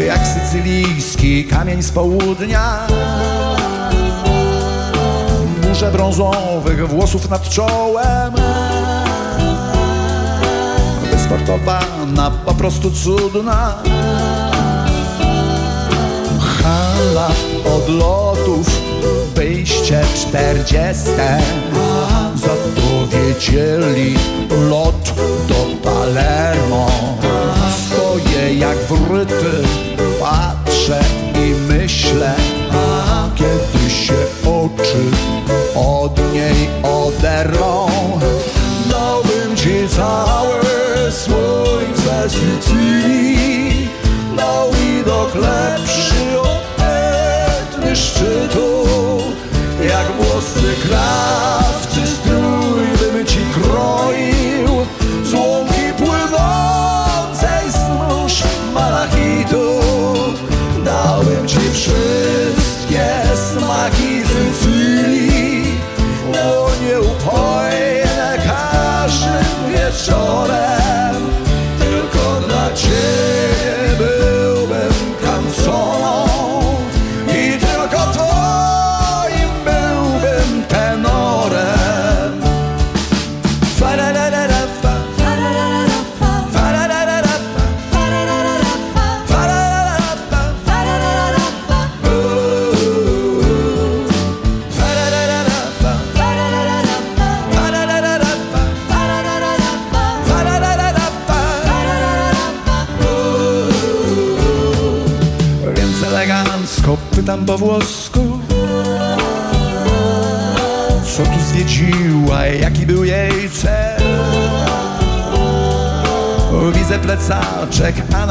Jak 0.06 0.20
sycylijski 0.26 1.44
kamień 1.44 1.82
z 1.82 1.90
południa 1.90 2.86
Burze 5.76 5.92
brązowych 5.92 6.88
włosów 6.88 7.30
nad 7.30 7.48
czołem. 7.48 8.34
Wysportowana, 11.12 12.30
po 12.46 12.54
prostu 12.54 12.90
cudna. 12.90 13.74
Hala 16.62 17.28
odlotów, 17.76 18.80
wyjście 19.34 20.04
czterdzieste. 20.14 21.38
Za 22.34 22.48
to 22.48 23.06
wiedzieli 23.06 24.14
lot 24.70 25.12
do 25.48 25.90
Palermo. 25.90 26.90
Stoję 27.86 28.54
jak 28.54 28.78
wryty, 28.78 29.62
patrzę 30.20 31.00
i 31.34 31.72
myślę. 31.72 32.34
Kiedy 33.34 33.90
się 33.90 34.14
oczy 34.42 35.35
od 36.06 36.32
niej 36.32 36.68
oderwą. 36.82 37.88
Dałbym 38.90 39.56
ci 39.56 39.88
całe 39.88 40.62
słońce 41.10 42.30
Sycylii 42.30 43.88
Dał 44.36 44.72
widok 44.72 45.34
lepszy 45.34 46.40
od 46.40 46.80
etny 46.80 47.96
szczytu. 47.96 48.86
Jak 49.88 50.12
włosy 50.12 50.74
krawcy 50.88 52.06
strój 52.06 52.86
bym 53.00 53.26
ci 53.26 53.40
kroił. 53.54 54.86
Z 55.24 55.34
łąki 55.34 55.86
płynącej 55.96 57.70
z 57.70 57.88
mórz 57.88 58.42
malachitu. 58.74 59.80
Dałbym 60.84 61.48
ci 61.48 61.60
wszystkie 61.72 61.95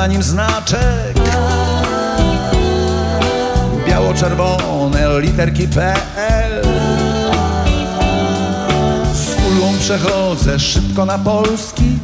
na 0.05 0.11
nim 0.11 0.23
znaczek. 0.23 1.17
Biało-czerwone 3.87 5.19
literki 5.19 5.67
PL 5.67 6.61
Z 9.13 9.35
ulgą 9.47 9.79
przechodzę 9.79 10.59
szybko 10.59 11.05
na 11.05 11.17
polski. 11.17 11.99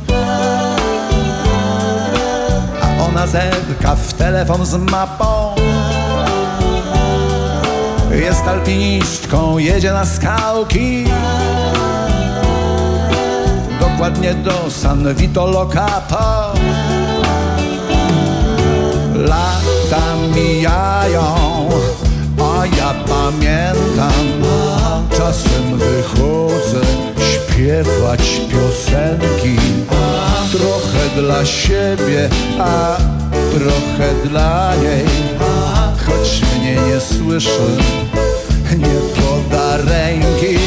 A 2.81 3.03
ona 3.03 3.27
zerka 3.27 3.95
w 3.95 4.13
telefon 4.13 4.65
z 4.65 4.73
mapą. 4.75 5.55
Jest 8.11 8.47
alpinistką, 8.47 9.57
jedzie 9.57 9.93
na 9.93 10.05
skałki. 10.05 11.05
Dokładnie 13.79 14.33
do 14.33 14.71
San 14.71 15.15
Vito 15.15 15.47
Lo 15.47 15.65
Capo 15.65 16.40
mijają, 20.35 21.35
a 22.39 22.65
ja 22.65 22.93
pamiętam 23.07 24.41
Czasem 25.17 25.77
wychodzę 25.77 26.81
śpiewać 27.31 28.41
piosenki. 28.51 29.55
Trochę 30.51 31.21
dla 31.21 31.45
siebie, 31.45 32.29
a 32.59 32.97
trochę 33.53 34.29
dla 34.29 34.75
niej. 34.75 35.05
Choć 36.05 36.41
mnie 36.41 36.75
nie 36.75 36.99
słyszy, 36.99 37.77
nie 38.77 39.21
poda 39.21 39.77
ręki. 39.77 40.57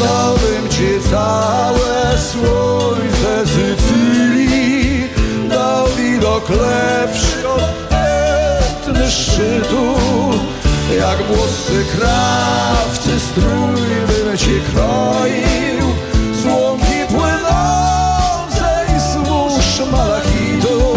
Dałbym 0.00 0.68
ci 0.70 1.10
całe 1.10 2.18
słońce 2.18 3.46
Sycylii. 3.46 5.04
Dał 5.48 5.86
widok 5.86 6.50
lepszy 6.50 7.35
od 8.96 9.02
etny 9.02 9.10
szczytu 9.10 9.94
Jak 10.98 11.22
włosy 11.22 11.84
krawcy 11.96 13.20
strój 13.20 13.86
bym 14.06 14.38
ci 14.38 14.60
kroił. 14.72 15.94
Z 16.42 16.44
łąki 16.44 17.06
płynącej 17.08 19.00
z 19.00 19.90
malachitu 19.92 20.96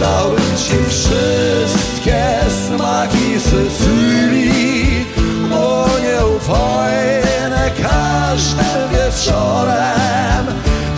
Dałbym 0.00 0.56
ci 0.56 0.88
wszystkie 0.88 2.24
smaki 2.66 3.40
Sycylii 3.40 5.06
Bo 5.50 5.86
nieufojne 6.02 7.70
każdym 7.82 8.88
wieczorem 8.92 10.46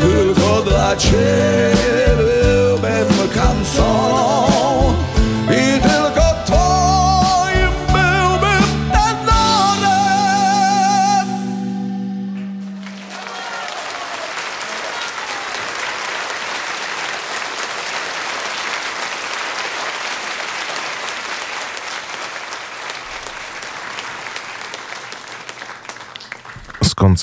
Tylko 0.00 0.62
dla 0.62 0.96
ciebie 0.96 2.03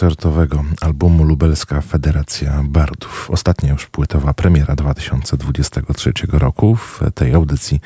koncertowego 0.01 0.63
albumu 0.81 1.23
Lubelska 1.23 1.81
Federacja 1.81 2.63
Bardów. 2.63 3.29
Ostatnia 3.31 3.71
już 3.71 3.85
płytowa 3.85 4.33
premiera 4.33 4.75
2023 4.75 6.11
roku 6.31 6.75
w 6.75 6.99
tej 7.15 7.33
audycji 7.33 7.81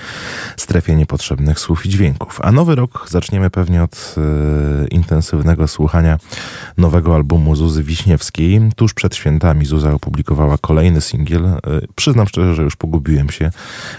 Strefie 0.57 0.95
Niepotrzebnych 0.95 1.59
Słów 1.59 1.85
i 1.85 1.89
Dźwięków. 1.89 2.39
A 2.43 2.51
nowy 2.51 2.75
rok 2.75 3.05
zaczniemy 3.09 3.49
pewnie 3.49 3.83
od 3.83 4.15
e, 4.17 4.87
intensywnego 4.87 5.67
słuchania 5.67 6.19
nowego 6.77 7.15
albumu 7.15 7.55
Zuzy 7.55 7.83
Wiśniewskiej. 7.83 8.61
Tuż 8.75 8.93
przed 8.93 9.15
świętami 9.15 9.65
Zuza 9.65 9.93
opublikowała 9.93 10.57
kolejny 10.57 11.01
singiel. 11.01 11.45
E, 11.45 11.59
przyznam 11.95 12.27
szczerze, 12.27 12.55
że 12.55 12.63
już 12.63 12.75
pogubiłem 12.75 13.29
się 13.29 13.51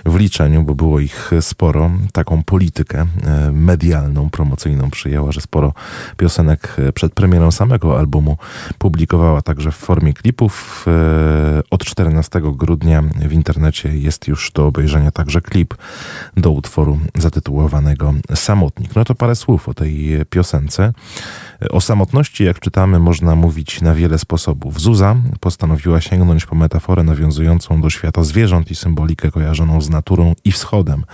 w 0.06 0.16
liczeniu, 0.16 0.62
bo 0.62 0.74
było 0.74 1.00
ich 1.00 1.30
sporo. 1.40 1.90
Taką 2.12 2.42
politykę 2.42 3.06
e, 3.24 3.52
medialną, 3.52 4.30
promocyjną 4.30 4.90
przyjęła, 4.90 5.32
że 5.32 5.40
sporo 5.40 5.72
piosenek 6.16 6.76
przed 6.94 7.12
premierą 7.14 7.50
samego 7.50 7.98
albumu 7.98 8.05
publikowała 8.78 9.42
także 9.42 9.72
w 9.72 9.76
formie 9.76 10.12
klipów. 10.12 10.84
E, 10.88 11.62
od 11.70 11.84
14 11.84 12.40
grudnia 12.44 13.02
w 13.02 13.32
internecie 13.32 13.88
jest 13.98 14.28
już 14.28 14.50
do 14.52 14.66
obejrzenia 14.66 15.10
także 15.10 15.40
klip 15.40 15.74
do 16.36 16.50
utworu 16.50 16.98
zatytułowanego 17.14 18.14
Samotnik. 18.34 18.96
No 18.96 19.04
to 19.04 19.14
parę 19.14 19.36
słów 19.36 19.68
o 19.68 19.74
tej 19.74 20.20
piosence. 20.30 20.92
O 21.70 21.80
samotności, 21.80 22.44
jak 22.44 22.60
czytamy, 22.60 22.98
można 22.98 23.34
mówić 23.34 23.80
na 23.80 23.94
wiele 23.94 24.18
sposobów. 24.18 24.80
Zuza 24.80 25.16
postanowiła 25.40 26.00
sięgnąć 26.00 26.46
po 26.46 26.54
metaforę 26.54 27.02
nawiązującą 27.02 27.80
do 27.80 27.90
świata 27.90 28.24
zwierząt 28.24 28.70
i 28.70 28.74
symbolikę 28.74 29.30
kojarzoną 29.30 29.80
z 29.80 29.90
naturą 29.90 30.34
i 30.44 30.52
wschodem. 30.52 31.04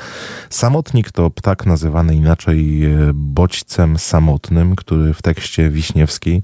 Samotnik 0.51 1.13
to 1.13 1.31
ptak 1.31 1.67
nazywany 1.67 2.15
inaczej 2.15 2.85
e, 2.85 2.91
bodźcem 3.15 3.99
samotnym, 3.99 4.77
który 4.77 5.15
w 5.15 5.23
tekście 5.23 5.71
Wiśniewskiej 5.71 6.43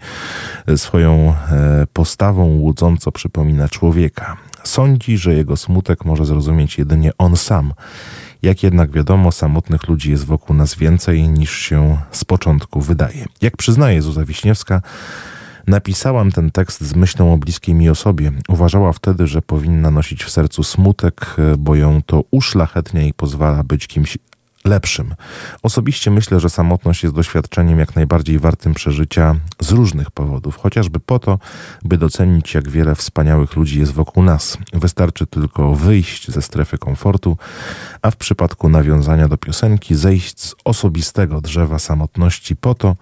e, 0.66 0.78
swoją 0.78 1.34
e, 1.50 1.86
postawą 1.92 2.44
łudząco 2.44 3.12
przypomina 3.12 3.68
człowieka. 3.68 4.36
Sądzi, 4.64 5.18
że 5.18 5.34
jego 5.34 5.56
smutek 5.56 6.04
może 6.04 6.24
zrozumieć 6.24 6.78
jedynie 6.78 7.10
on 7.18 7.36
sam. 7.36 7.72
Jak 8.42 8.62
jednak 8.62 8.90
wiadomo, 8.90 9.32
samotnych 9.32 9.88
ludzi 9.88 10.10
jest 10.10 10.24
wokół 10.24 10.56
nas 10.56 10.74
więcej 10.74 11.28
niż 11.28 11.58
się 11.58 11.98
z 12.10 12.24
początku 12.24 12.80
wydaje. 12.80 13.24
Jak 13.42 13.56
przyznaje 13.56 14.02
Zuza 14.02 14.24
Wiśniewska, 14.24 14.82
Napisałam 15.68 16.32
ten 16.32 16.50
tekst 16.50 16.80
z 16.80 16.94
myślą 16.94 17.32
o 17.32 17.38
bliskiej 17.38 17.74
mi 17.74 17.88
osobie. 17.88 18.32
Uważała 18.48 18.92
wtedy, 18.92 19.26
że 19.26 19.42
powinna 19.42 19.90
nosić 19.90 20.24
w 20.24 20.30
sercu 20.30 20.62
smutek, 20.62 21.36
bo 21.58 21.74
ją 21.74 22.02
to 22.02 22.24
uszlachetnia 22.30 23.02
i 23.02 23.12
pozwala 23.12 23.62
być 23.62 23.86
kimś 23.86 24.18
lepszym. 24.68 25.14
Osobiście 25.62 26.10
myślę, 26.10 26.40
że 26.40 26.50
samotność 26.50 27.02
jest 27.02 27.14
doświadczeniem 27.14 27.78
jak 27.78 27.96
najbardziej 27.96 28.38
wartym 28.38 28.74
przeżycia 28.74 29.36
z 29.60 29.70
różnych 29.70 30.10
powodów, 30.10 30.56
chociażby 30.56 31.00
po 31.00 31.18
to, 31.18 31.38
by 31.84 31.98
docenić, 31.98 32.54
jak 32.54 32.68
wiele 32.68 32.94
wspaniałych 32.94 33.56
ludzi 33.56 33.80
jest 33.80 33.92
wokół 33.92 34.22
nas. 34.22 34.58
Wystarczy 34.72 35.26
tylko 35.26 35.74
wyjść 35.74 36.30
ze 36.30 36.42
strefy 36.42 36.78
komfortu, 36.78 37.36
a 38.02 38.10
w 38.10 38.16
przypadku 38.16 38.68
nawiązania 38.68 39.28
do 39.28 39.36
piosenki 39.36 39.94
zejść 39.94 40.40
z 40.40 40.54
osobistego 40.64 41.40
drzewa 41.40 41.78
samotności 41.78 42.56
po 42.56 42.74
to, 42.74 42.96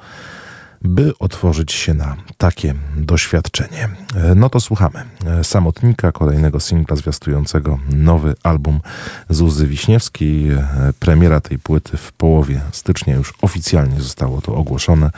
by 0.86 1.18
otworzyć 1.18 1.72
się 1.72 1.94
na 1.94 2.16
takie 2.38 2.74
doświadczenie. 2.96 3.88
E, 4.14 4.34
no 4.34 4.50
to 4.50 4.60
słuchamy. 4.60 5.04
E, 5.26 5.44
Samotnika, 5.44 6.12
kolejnego 6.12 6.60
singla 6.60 6.96
zwiastującego 6.96 7.78
nowy 7.90 8.34
album 8.42 8.80
Zuzy 9.28 9.66
Wiśniewskiej. 9.66 10.50
E, 10.50 10.66
premiera 11.00 11.40
tej 11.40 11.58
płyty 11.58 11.96
w 11.96 12.12
połowie 12.12 12.60
stycznia 12.72 13.14
już 13.14 13.34
oficjalnie 13.42 14.00
zostało 14.00 14.40
to 14.40 14.54
ogłoszone. 14.54 15.10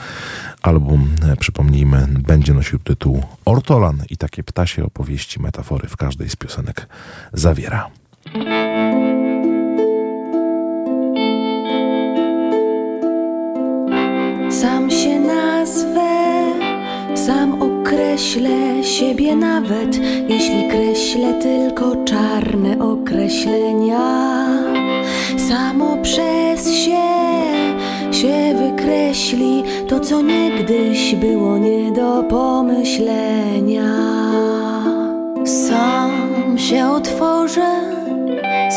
Album, 0.61 1.15
przypomnijmy, 1.39 2.07
będzie 2.07 2.53
nosił 2.53 2.79
tytuł 2.79 3.23
Ortolan 3.45 4.03
i 4.09 4.17
takie 4.17 4.43
ptasie 4.43 4.85
opowieści, 4.85 5.41
metafory 5.41 5.87
w 5.87 5.97
każdej 5.97 6.29
z 6.29 6.35
piosenek 6.35 6.87
zawiera. 7.33 7.89
Sam 14.51 14.91
określę 18.19 18.83
siebie 18.83 19.35
nawet, 19.35 19.99
jeśli 20.29 20.67
kreślę 20.69 21.33
tylko 21.33 21.95
czarne 22.05 22.79
określenia. 22.79 23.99
Samo 25.49 25.97
przez 26.01 26.73
się 26.73 27.01
się 28.11 28.55
wykreśli 28.55 29.63
to, 29.87 29.99
co 29.99 30.21
niegdyś 30.21 31.15
było 31.15 31.57
nie 31.57 31.91
do 31.91 32.23
pomyślenia. 32.23 33.95
Sam 35.45 36.57
się 36.57 36.89
otworzę, 36.89 37.71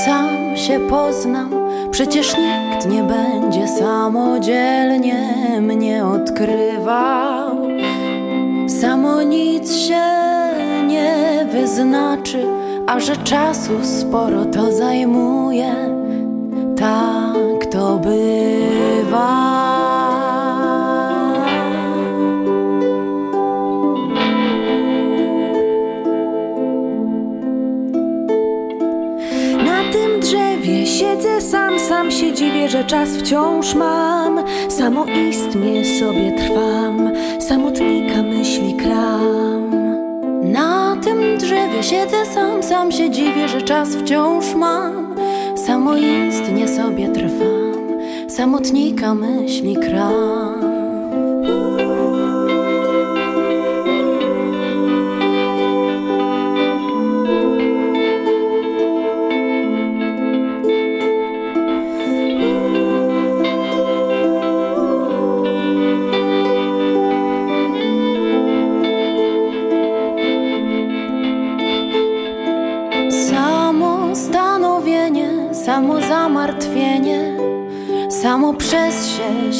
sam 0.05 0.57
się 0.57 0.80
poznam 0.88 1.62
Przecież 1.93 2.36
nikt 2.38 2.88
nie 2.88 3.03
będzie 3.03 3.68
samodzielnie 3.68 5.28
mnie 5.61 6.05
odkrywał. 6.05 7.41
Nic 9.62 9.76
się 9.76 10.02
nie 10.86 11.46
wyznaczy, 11.52 12.46
a 12.86 13.00
że 13.00 13.16
czasu 13.16 13.72
sporo 13.82 14.44
to 14.44 14.72
zajmuje. 14.72 15.74
Tak 16.76 17.66
to 17.70 17.98
bywa. 17.98 19.52
siedzę 30.86 31.40
sam, 31.40 31.78
sam 31.78 32.10
się 32.10 32.32
dziwię, 32.32 32.68
że 32.68 32.84
czas 32.84 33.08
wciąż 33.10 33.74
mam 33.74 34.44
Samoistnie 34.68 35.84
sobie 35.84 36.32
trwam, 36.32 37.10
samotnika 37.40 38.22
myśli 38.22 38.74
kram 38.74 39.51
siedzę 41.83 42.26
sam, 42.26 42.62
sam 42.62 42.93
się 42.93 43.11
dziwię, 43.11 43.49
że 43.49 43.62
czas 43.62 43.97
wciąż 43.97 44.55
mam. 44.55 45.16
Samoistnie 45.66 46.68
sobie 46.68 47.09
trwam, 47.09 48.01
samotnika 48.28 49.14
myśli 49.14 49.76
kram 49.76 50.51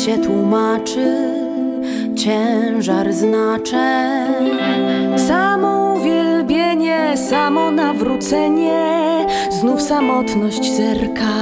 się 0.05 0.19
tłumaczy 0.19 1.33
ciężar 2.17 3.13
znaczeń. 3.13 4.59
Samo 5.17 5.95
uwielbienie, 5.97 7.17
samo 7.17 7.71
nawrócenie, 7.71 9.27
znów 9.51 9.83
samotność 9.83 10.77
zerka 10.77 11.33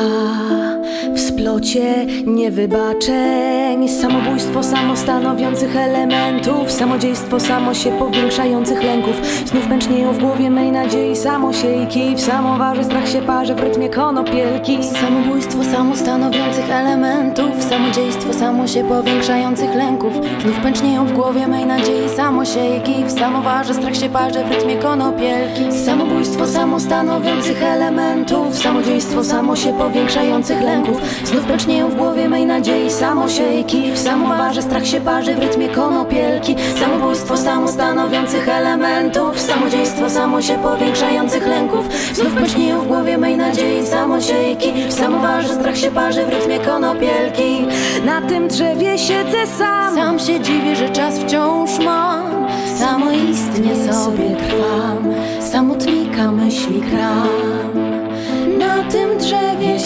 w 1.50 1.52
splocie 1.52 2.06
niewybaczeń. 2.26 3.88
Samobójstwo 3.88 4.62
samo 4.62 4.96
stanowiących 4.96 5.76
elementów, 5.76 6.72
samodziejstwo 6.72 7.40
samo 7.40 7.74
się 7.74 7.98
powiększających 7.98 8.82
lęków. 8.82 9.14
Znów 9.46 9.68
męcznieją 9.68 10.12
w 10.12 10.18
głowie 10.18 10.50
mej 10.50 10.72
nadziei, 10.72 11.16
samo 11.16 11.52
siejki, 11.52 12.16
w 12.16 12.20
samowarze 12.20 12.84
strach 12.84 13.08
się 13.08 13.22
parze 13.22 13.54
w 13.54 13.60
rytmie 13.60 13.88
konopielki. 13.88 14.78
Samobójstwo 14.84 15.64
samo 15.64 15.96
stanowiących 15.96 16.70
elementów, 16.70 17.64
samodziejstwo 17.70 18.34
samo 18.34 18.66
się 18.66 18.84
powiększających 18.84 19.74
lęków. 19.74 20.12
Znów 20.42 20.60
pęcznieją 20.62 21.06
w 21.06 21.12
głowie 21.12 21.48
mej 21.48 21.66
nadziei, 21.66 22.08
samo 22.16 22.44
siejki, 22.44 23.04
w 23.04 23.10
samowarze 23.10 23.74
strach 23.74 23.96
się 23.96 24.08
parze 24.08 24.44
w 24.44 24.50
rytmie 24.50 24.76
konopielki. 24.76 25.72
Samobójstwo 25.84 26.46
samo 26.46 26.80
stanowiących 26.80 27.62
elementów, 27.62 28.58
samodziejstwo 28.58 29.24
samo 29.24 29.56
się 29.56 29.72
powiększających 29.72 30.62
lęków. 30.62 31.00
Znów 31.24 31.39
pęcznieją 31.46 31.88
w 31.88 31.94
głowie 31.94 32.28
mej 32.28 32.46
nadziei 32.46 32.90
samosiejki. 32.90 33.92
W 33.92 33.98
samowarze 33.98 34.62
strach 34.62 34.86
się 34.86 35.00
parzy 35.00 35.34
w 35.34 35.38
rytmie 35.38 35.68
konopielki. 35.68 36.56
Samobójstwo 36.80 37.36
samo 37.36 37.68
stanowiących 37.68 38.48
elementów. 38.48 39.40
Samodziejstwo 39.40 40.10
samo 40.10 40.42
się 40.42 40.58
powiększających 40.58 41.46
lęków. 41.46 41.88
Znów 42.14 42.34
pęcznieją 42.34 42.80
w 42.80 42.86
głowie 42.86 43.18
mej 43.18 43.36
nadziei 43.36 43.86
samosiejki. 43.86 44.72
W 44.88 44.92
samowarze 44.92 45.54
strach 45.54 45.76
się 45.76 45.90
parzy 45.90 46.24
w 46.24 46.28
rytmie 46.28 46.58
konopielki. 46.58 47.66
Na 48.04 48.20
tym 48.20 48.48
drzewie 48.48 48.98
siedzę 48.98 49.46
sam. 49.58 49.94
Sam 49.94 50.18
się 50.18 50.40
dziwię, 50.40 50.76
że 50.76 50.88
czas 50.88 51.18
wciąż 51.18 51.78
mam. 51.78 52.46
Samoistnie 52.78 53.92
sobie 53.92 54.36
trwam. 54.36 55.14
Samotnika 55.40 56.32
myśli 56.32 56.80
drzewie 56.80 57.79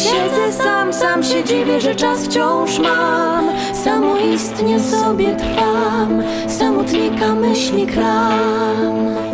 siedzę 0.05 0.53
sam 0.53 0.93
Sam 0.93 1.23
się 1.23 1.45
dziwię, 1.45 1.81
że 1.81 1.95
czas 1.95 2.25
wciąż 2.25 2.79
mam. 2.79 3.49
Samoistnie 3.85 4.81
sobie 4.81 5.37
trwam 5.37 6.23
Samotnika 6.49 7.35
myśli 7.35 7.87
kram 7.87 9.34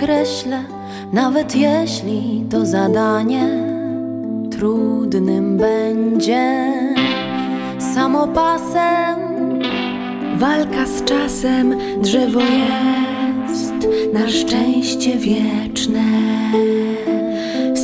określę, 0.00 0.64
nawet 1.12 1.56
jeśli 1.56 2.44
to 2.50 2.66
zadanie 2.66 3.48
trudnym 4.50 5.56
będzie. 5.56 6.72
Samopasem, 7.94 9.16
walka 10.36 10.86
z 10.86 11.04
czasem, 11.04 11.74
drzewo 12.02 12.40
jest 12.40 13.74
na 14.12 14.28
szczęście 14.28 15.16
wieczne. 15.16 16.02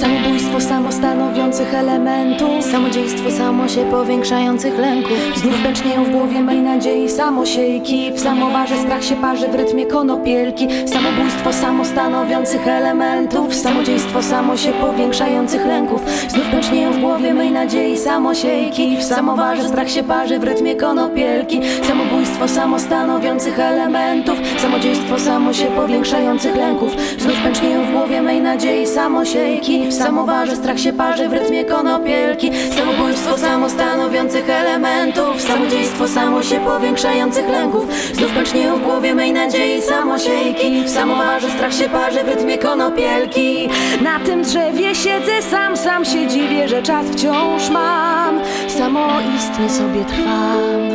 Samobójstwo 0.01 0.61
samo 0.61 0.92
stanowiących 0.92 1.74
elementów. 1.74 2.64
Samodziejstwo 2.64 3.30
samo 3.30 3.68
się 3.68 3.90
powiększających 3.90 4.78
lęków. 4.78 5.18
Znów 5.36 5.62
becznieją 5.62 6.05
w 6.05 6.11
głowie 6.11 6.40
mej 6.42 6.59
nadziei 6.59 7.09
samosiejki. 7.09 8.12
W 8.12 8.20
samowarze 8.20 8.76
strach 8.76 9.05
się 9.05 9.16
parzy 9.16 9.49
w 9.49 9.55
rytmie 9.55 9.86
konopielki. 9.86 10.68
Samobójstwo 10.86 11.53
samo 11.53 11.84
stanowiących 11.84 12.68
elementów. 12.68 13.55
Samodziejstwo 13.55 14.22
samo 14.22 14.57
się 14.57 14.72
powiększających 14.72 15.66
lęków. 15.66 16.01
Znów 16.28 16.51
becznieją 16.51 16.92
w 16.92 16.99
głowie 16.99 17.34
mej 17.34 17.51
nadziei 17.51 17.99
samosiejki. 17.99 18.97
W 18.97 19.03
samowarze 19.03 19.68
strach 19.68 19.90
się 19.90 20.03
parzy 20.03 20.38
w 20.38 20.44
rytmie 20.44 20.76
konopielki. 20.76 21.61
Samobójstwo 21.82 22.49
samo 22.49 22.78
stanowiących 22.78 23.61
elementów. 23.61 24.38
Samodziejstwo 24.59 25.18
samo 25.18 25.53
się 25.53 25.66
powiększających 25.66 26.57
lęków. 26.57 26.97
Znów 27.18 27.42
pęcznieją 27.42 27.84
w 27.84 27.92
głowie 27.92 28.22
mej 28.22 28.40
nadziei 28.40 28.86
samosiejki 28.86 29.86
W 29.89 29.93
samowarze 29.93 30.57
strach 30.57 30.78
się 30.78 30.93
parzy 30.93 31.28
w 31.28 31.32
rytmie 31.32 31.64
konopielki. 31.64 32.51
Samobójstwo 32.76 33.39
samo 33.39 33.70
stanowiących 33.70 34.51
elementów. 34.51 35.43
Samodziejstwo 35.43 36.09
samo 36.09 36.43
się 36.43 36.61
powiększających 36.61 37.49
lęków. 37.49 37.87
Znów 38.12 38.32
pęcznieją 38.32 38.76
w 38.76 38.82
głowie 38.82 39.14
mej 39.14 39.32
nadziei 39.32 39.82
samosiejki. 39.82 40.82
W 40.82 40.91
samowarze 40.91 41.51
strach 41.51 41.74
się 41.74 41.89
parzy 41.89 42.24
w 42.24 42.28
rytmie 42.28 42.59
konopielki. 42.59 43.68
Na 44.03 44.20
tym 44.20 44.43
drzewie 44.43 44.95
siedzę 44.95 45.43
sam, 45.51 45.76
sam 45.76 46.05
się 46.05 46.26
dziwię, 46.26 46.68
że 46.68 46.82
czas 46.82 47.07
wciąż 47.07 47.70
mam. 47.70 48.41
Samoistnie 48.68 49.70
sobie 49.70 50.05
trwam. 50.05 50.91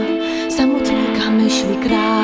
Samotnika 0.50 1.32
myśli 1.32 1.78
tym 1.84 2.21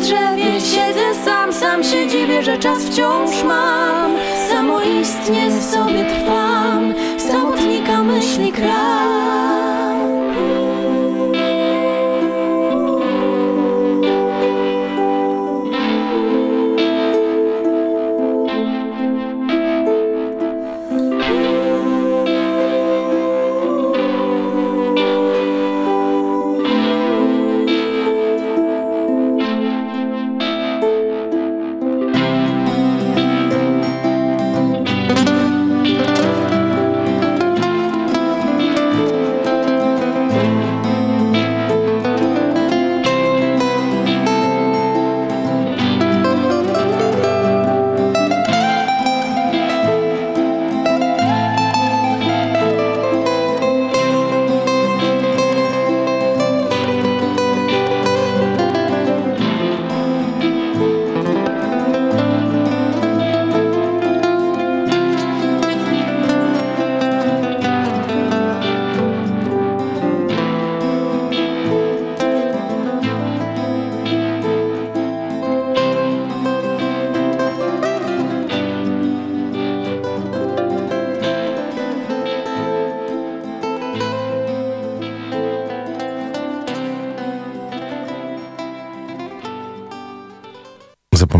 drzewie 0.00 0.60
siedzę 0.60 1.14
sam, 1.24 1.52
sam 1.52 1.84
się 1.84 2.08
dziwię, 2.08 2.42
że 2.42 2.58
czas 2.58 2.84
wciąż 2.84 3.42
mam. 3.44 4.16
Samoistnie 4.50 5.62
sobie 5.62 6.04
trwam. 6.04 6.94
Samotnika 7.18 8.02
myśli 8.02 8.52
kram 8.52 8.99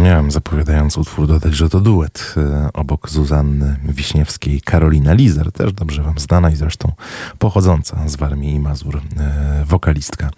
Zapomniałem, 0.00 0.30
zapowiadając 0.30 0.98
utwór, 0.98 1.26
dodać, 1.26 1.54
że 1.54 1.68
to 1.68 1.80
duet 1.80 2.34
e, 2.36 2.68
obok 2.72 3.10
Zuzanny 3.10 3.76
Wiśniewskiej, 3.84 4.60
Karolina 4.60 5.12
Lizer, 5.12 5.52
też 5.52 5.72
dobrze 5.72 6.02
wam 6.02 6.18
znana 6.18 6.50
i 6.50 6.56
zresztą 6.56 6.92
pochodząca 7.38 8.08
z 8.08 8.16
Warmii 8.16 8.54
i 8.54 8.60
Mazur, 8.60 8.96
e, 8.96 9.64
wokalistka, 9.64 10.30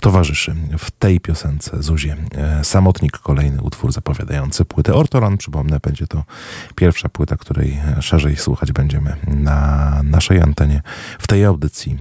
towarzyszy 0.00 0.54
w 0.78 0.90
tej 0.90 1.20
piosence 1.20 1.82
Zuzie. 1.82 2.16
E, 2.34 2.64
Samotnik, 2.64 3.18
kolejny 3.18 3.62
utwór 3.62 3.92
zapowiadający 3.92 4.64
płytę 4.64 4.94
Ortoran. 4.94 5.36
Przypomnę, 5.36 5.80
będzie 5.82 6.06
to 6.06 6.24
pierwsza 6.74 7.08
płyta, 7.08 7.36
której 7.36 7.80
szerzej 8.00 8.36
słuchać 8.36 8.72
będziemy 8.72 9.16
na 9.26 10.00
naszej 10.02 10.40
antenie 10.40 10.82
w 11.18 11.26
tej 11.26 11.44
audycji 11.44 11.98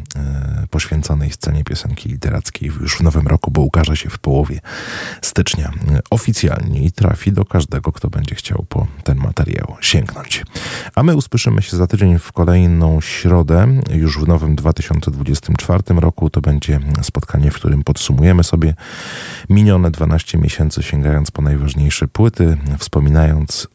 poświęconej 0.70 1.32
scenie 1.32 1.64
piosenki 1.64 2.10
literackiej 2.10 2.70
już 2.82 2.98
w 2.98 3.02
nowym 3.02 3.28
roku, 3.28 3.52
bo 3.52 3.62
ukaże 3.62 3.98
się 3.98 4.10
w 4.10 4.20
połowie 4.20 4.60
stycznia 5.22 5.72
oficjalnie 6.10 6.84
i 6.84 6.92
trafi 7.10 7.32
do 7.32 7.46
każdego, 7.46 7.92
kto 7.92 8.10
będzie 8.10 8.36
chciał 8.36 8.66
po 8.70 8.88
ten 9.04 9.18
materiał 9.18 9.78
sięgnąć. 9.82 10.44
A 10.96 11.04
my 11.04 11.16
usłyszymy 11.16 11.62
się 11.62 11.78
za 11.78 11.88
tydzień 11.88 12.20
w 12.20 12.32
kolejną 12.32 13.02
środę, 13.02 13.68
już 13.94 14.20
w 14.20 14.28
nowym 14.28 14.56
2024 14.56 15.84
roku. 15.88 16.30
To 16.30 16.42
będzie 16.42 16.80
spotkanie, 17.02 17.52
w 17.52 17.56
którym 17.56 17.84
podsumujemy 17.84 18.44
sobie 18.44 18.74
minione 19.50 19.92
12 19.92 20.38
miesięcy, 20.38 20.84
sięgając 20.84 21.32
po 21.32 21.42
najważniejsze 21.42 22.08
płyty, 22.08 22.58
wspominając 22.78 23.68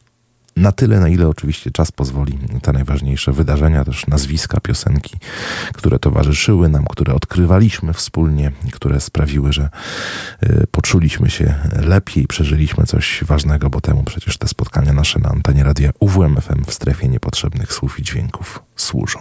na 0.55 0.71
tyle, 0.71 0.99
na 0.99 1.09
ile 1.09 1.27
oczywiście 1.27 1.71
czas 1.71 1.91
pozwoli, 1.91 2.37
te 2.61 2.73
najważniejsze 2.73 3.31
wydarzenia, 3.33 3.85
też 3.85 4.07
nazwiska, 4.07 4.59
piosenki, 4.59 5.17
które 5.73 5.99
towarzyszyły 5.99 6.69
nam, 6.69 6.85
które 6.85 7.13
odkrywaliśmy 7.13 7.93
wspólnie, 7.93 8.51
które 8.71 9.01
sprawiły, 9.01 9.53
że 9.53 9.69
y, 10.43 10.67
poczuliśmy 10.71 11.29
się 11.29 11.55
lepiej, 11.81 12.27
przeżyliśmy 12.27 12.83
coś 12.83 13.23
ważnego, 13.27 13.69
bo 13.69 13.81
temu 13.81 14.03
przecież 14.03 14.37
te 14.37 14.47
spotkania 14.47 14.93
nasze 14.93 15.19
na 15.19 15.29
antenie 15.29 15.63
radia 15.63 15.91
UWMFM 15.99 16.65
w 16.65 16.73
strefie 16.73 17.07
niepotrzebnych 17.07 17.73
słów 17.73 17.99
i 17.99 18.03
dźwięków 18.03 18.64
służą. 18.75 19.19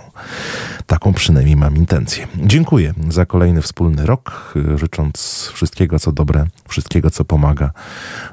Taką 0.86 1.12
przynajmniej 1.12 1.56
mam 1.56 1.76
intencję. 1.76 2.26
Dziękuję 2.36 2.94
za 3.08 3.26
kolejny 3.26 3.62
wspólny 3.62 4.06
rok, 4.06 4.54
życząc 4.76 5.50
wszystkiego, 5.54 5.98
co 5.98 6.12
dobre, 6.12 6.46
wszystkiego, 6.68 7.10
co 7.10 7.24
pomaga, 7.24 7.70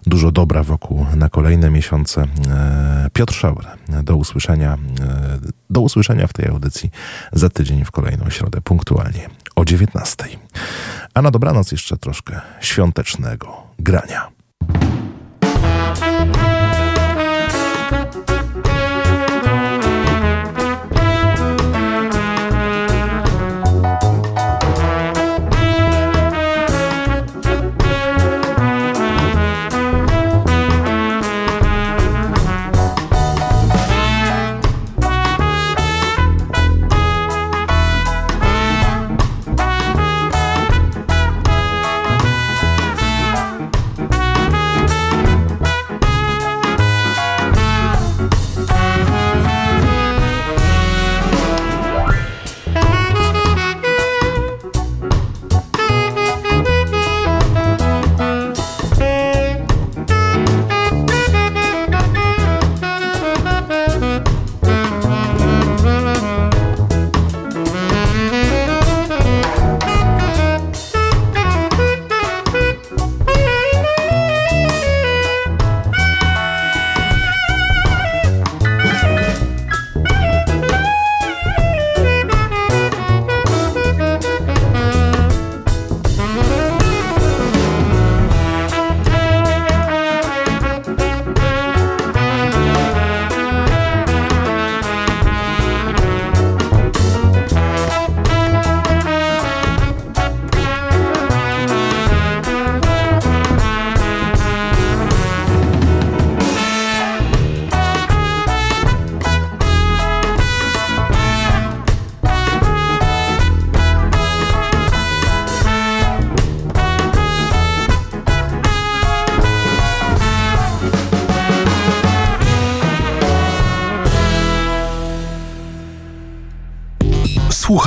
dużo 0.05 0.31
dobra 0.31 0.63
wokół 0.63 1.05
na 1.15 1.29
kolejne 1.29 1.69
miesiące. 1.69 2.27
E, 2.49 3.09
Piotr 3.13 3.33
Szauer, 3.33 3.65
do 4.03 4.15
usłyszenia, 4.15 4.73
e, 4.73 4.77
do 5.69 5.81
usłyszenia 5.81 6.27
w 6.27 6.33
tej 6.33 6.47
audycji 6.47 6.91
za 7.33 7.49
tydzień 7.49 7.85
w 7.85 7.91
kolejną 7.91 8.29
środę 8.29 8.61
punktualnie 8.61 9.29
o 9.55 9.65
19. 9.65 10.25
A 11.13 11.21
na 11.21 11.31
dobranoc 11.31 11.71
jeszcze 11.71 11.97
troszkę 11.97 12.41
świątecznego 12.61 13.63
grania. 13.79 14.27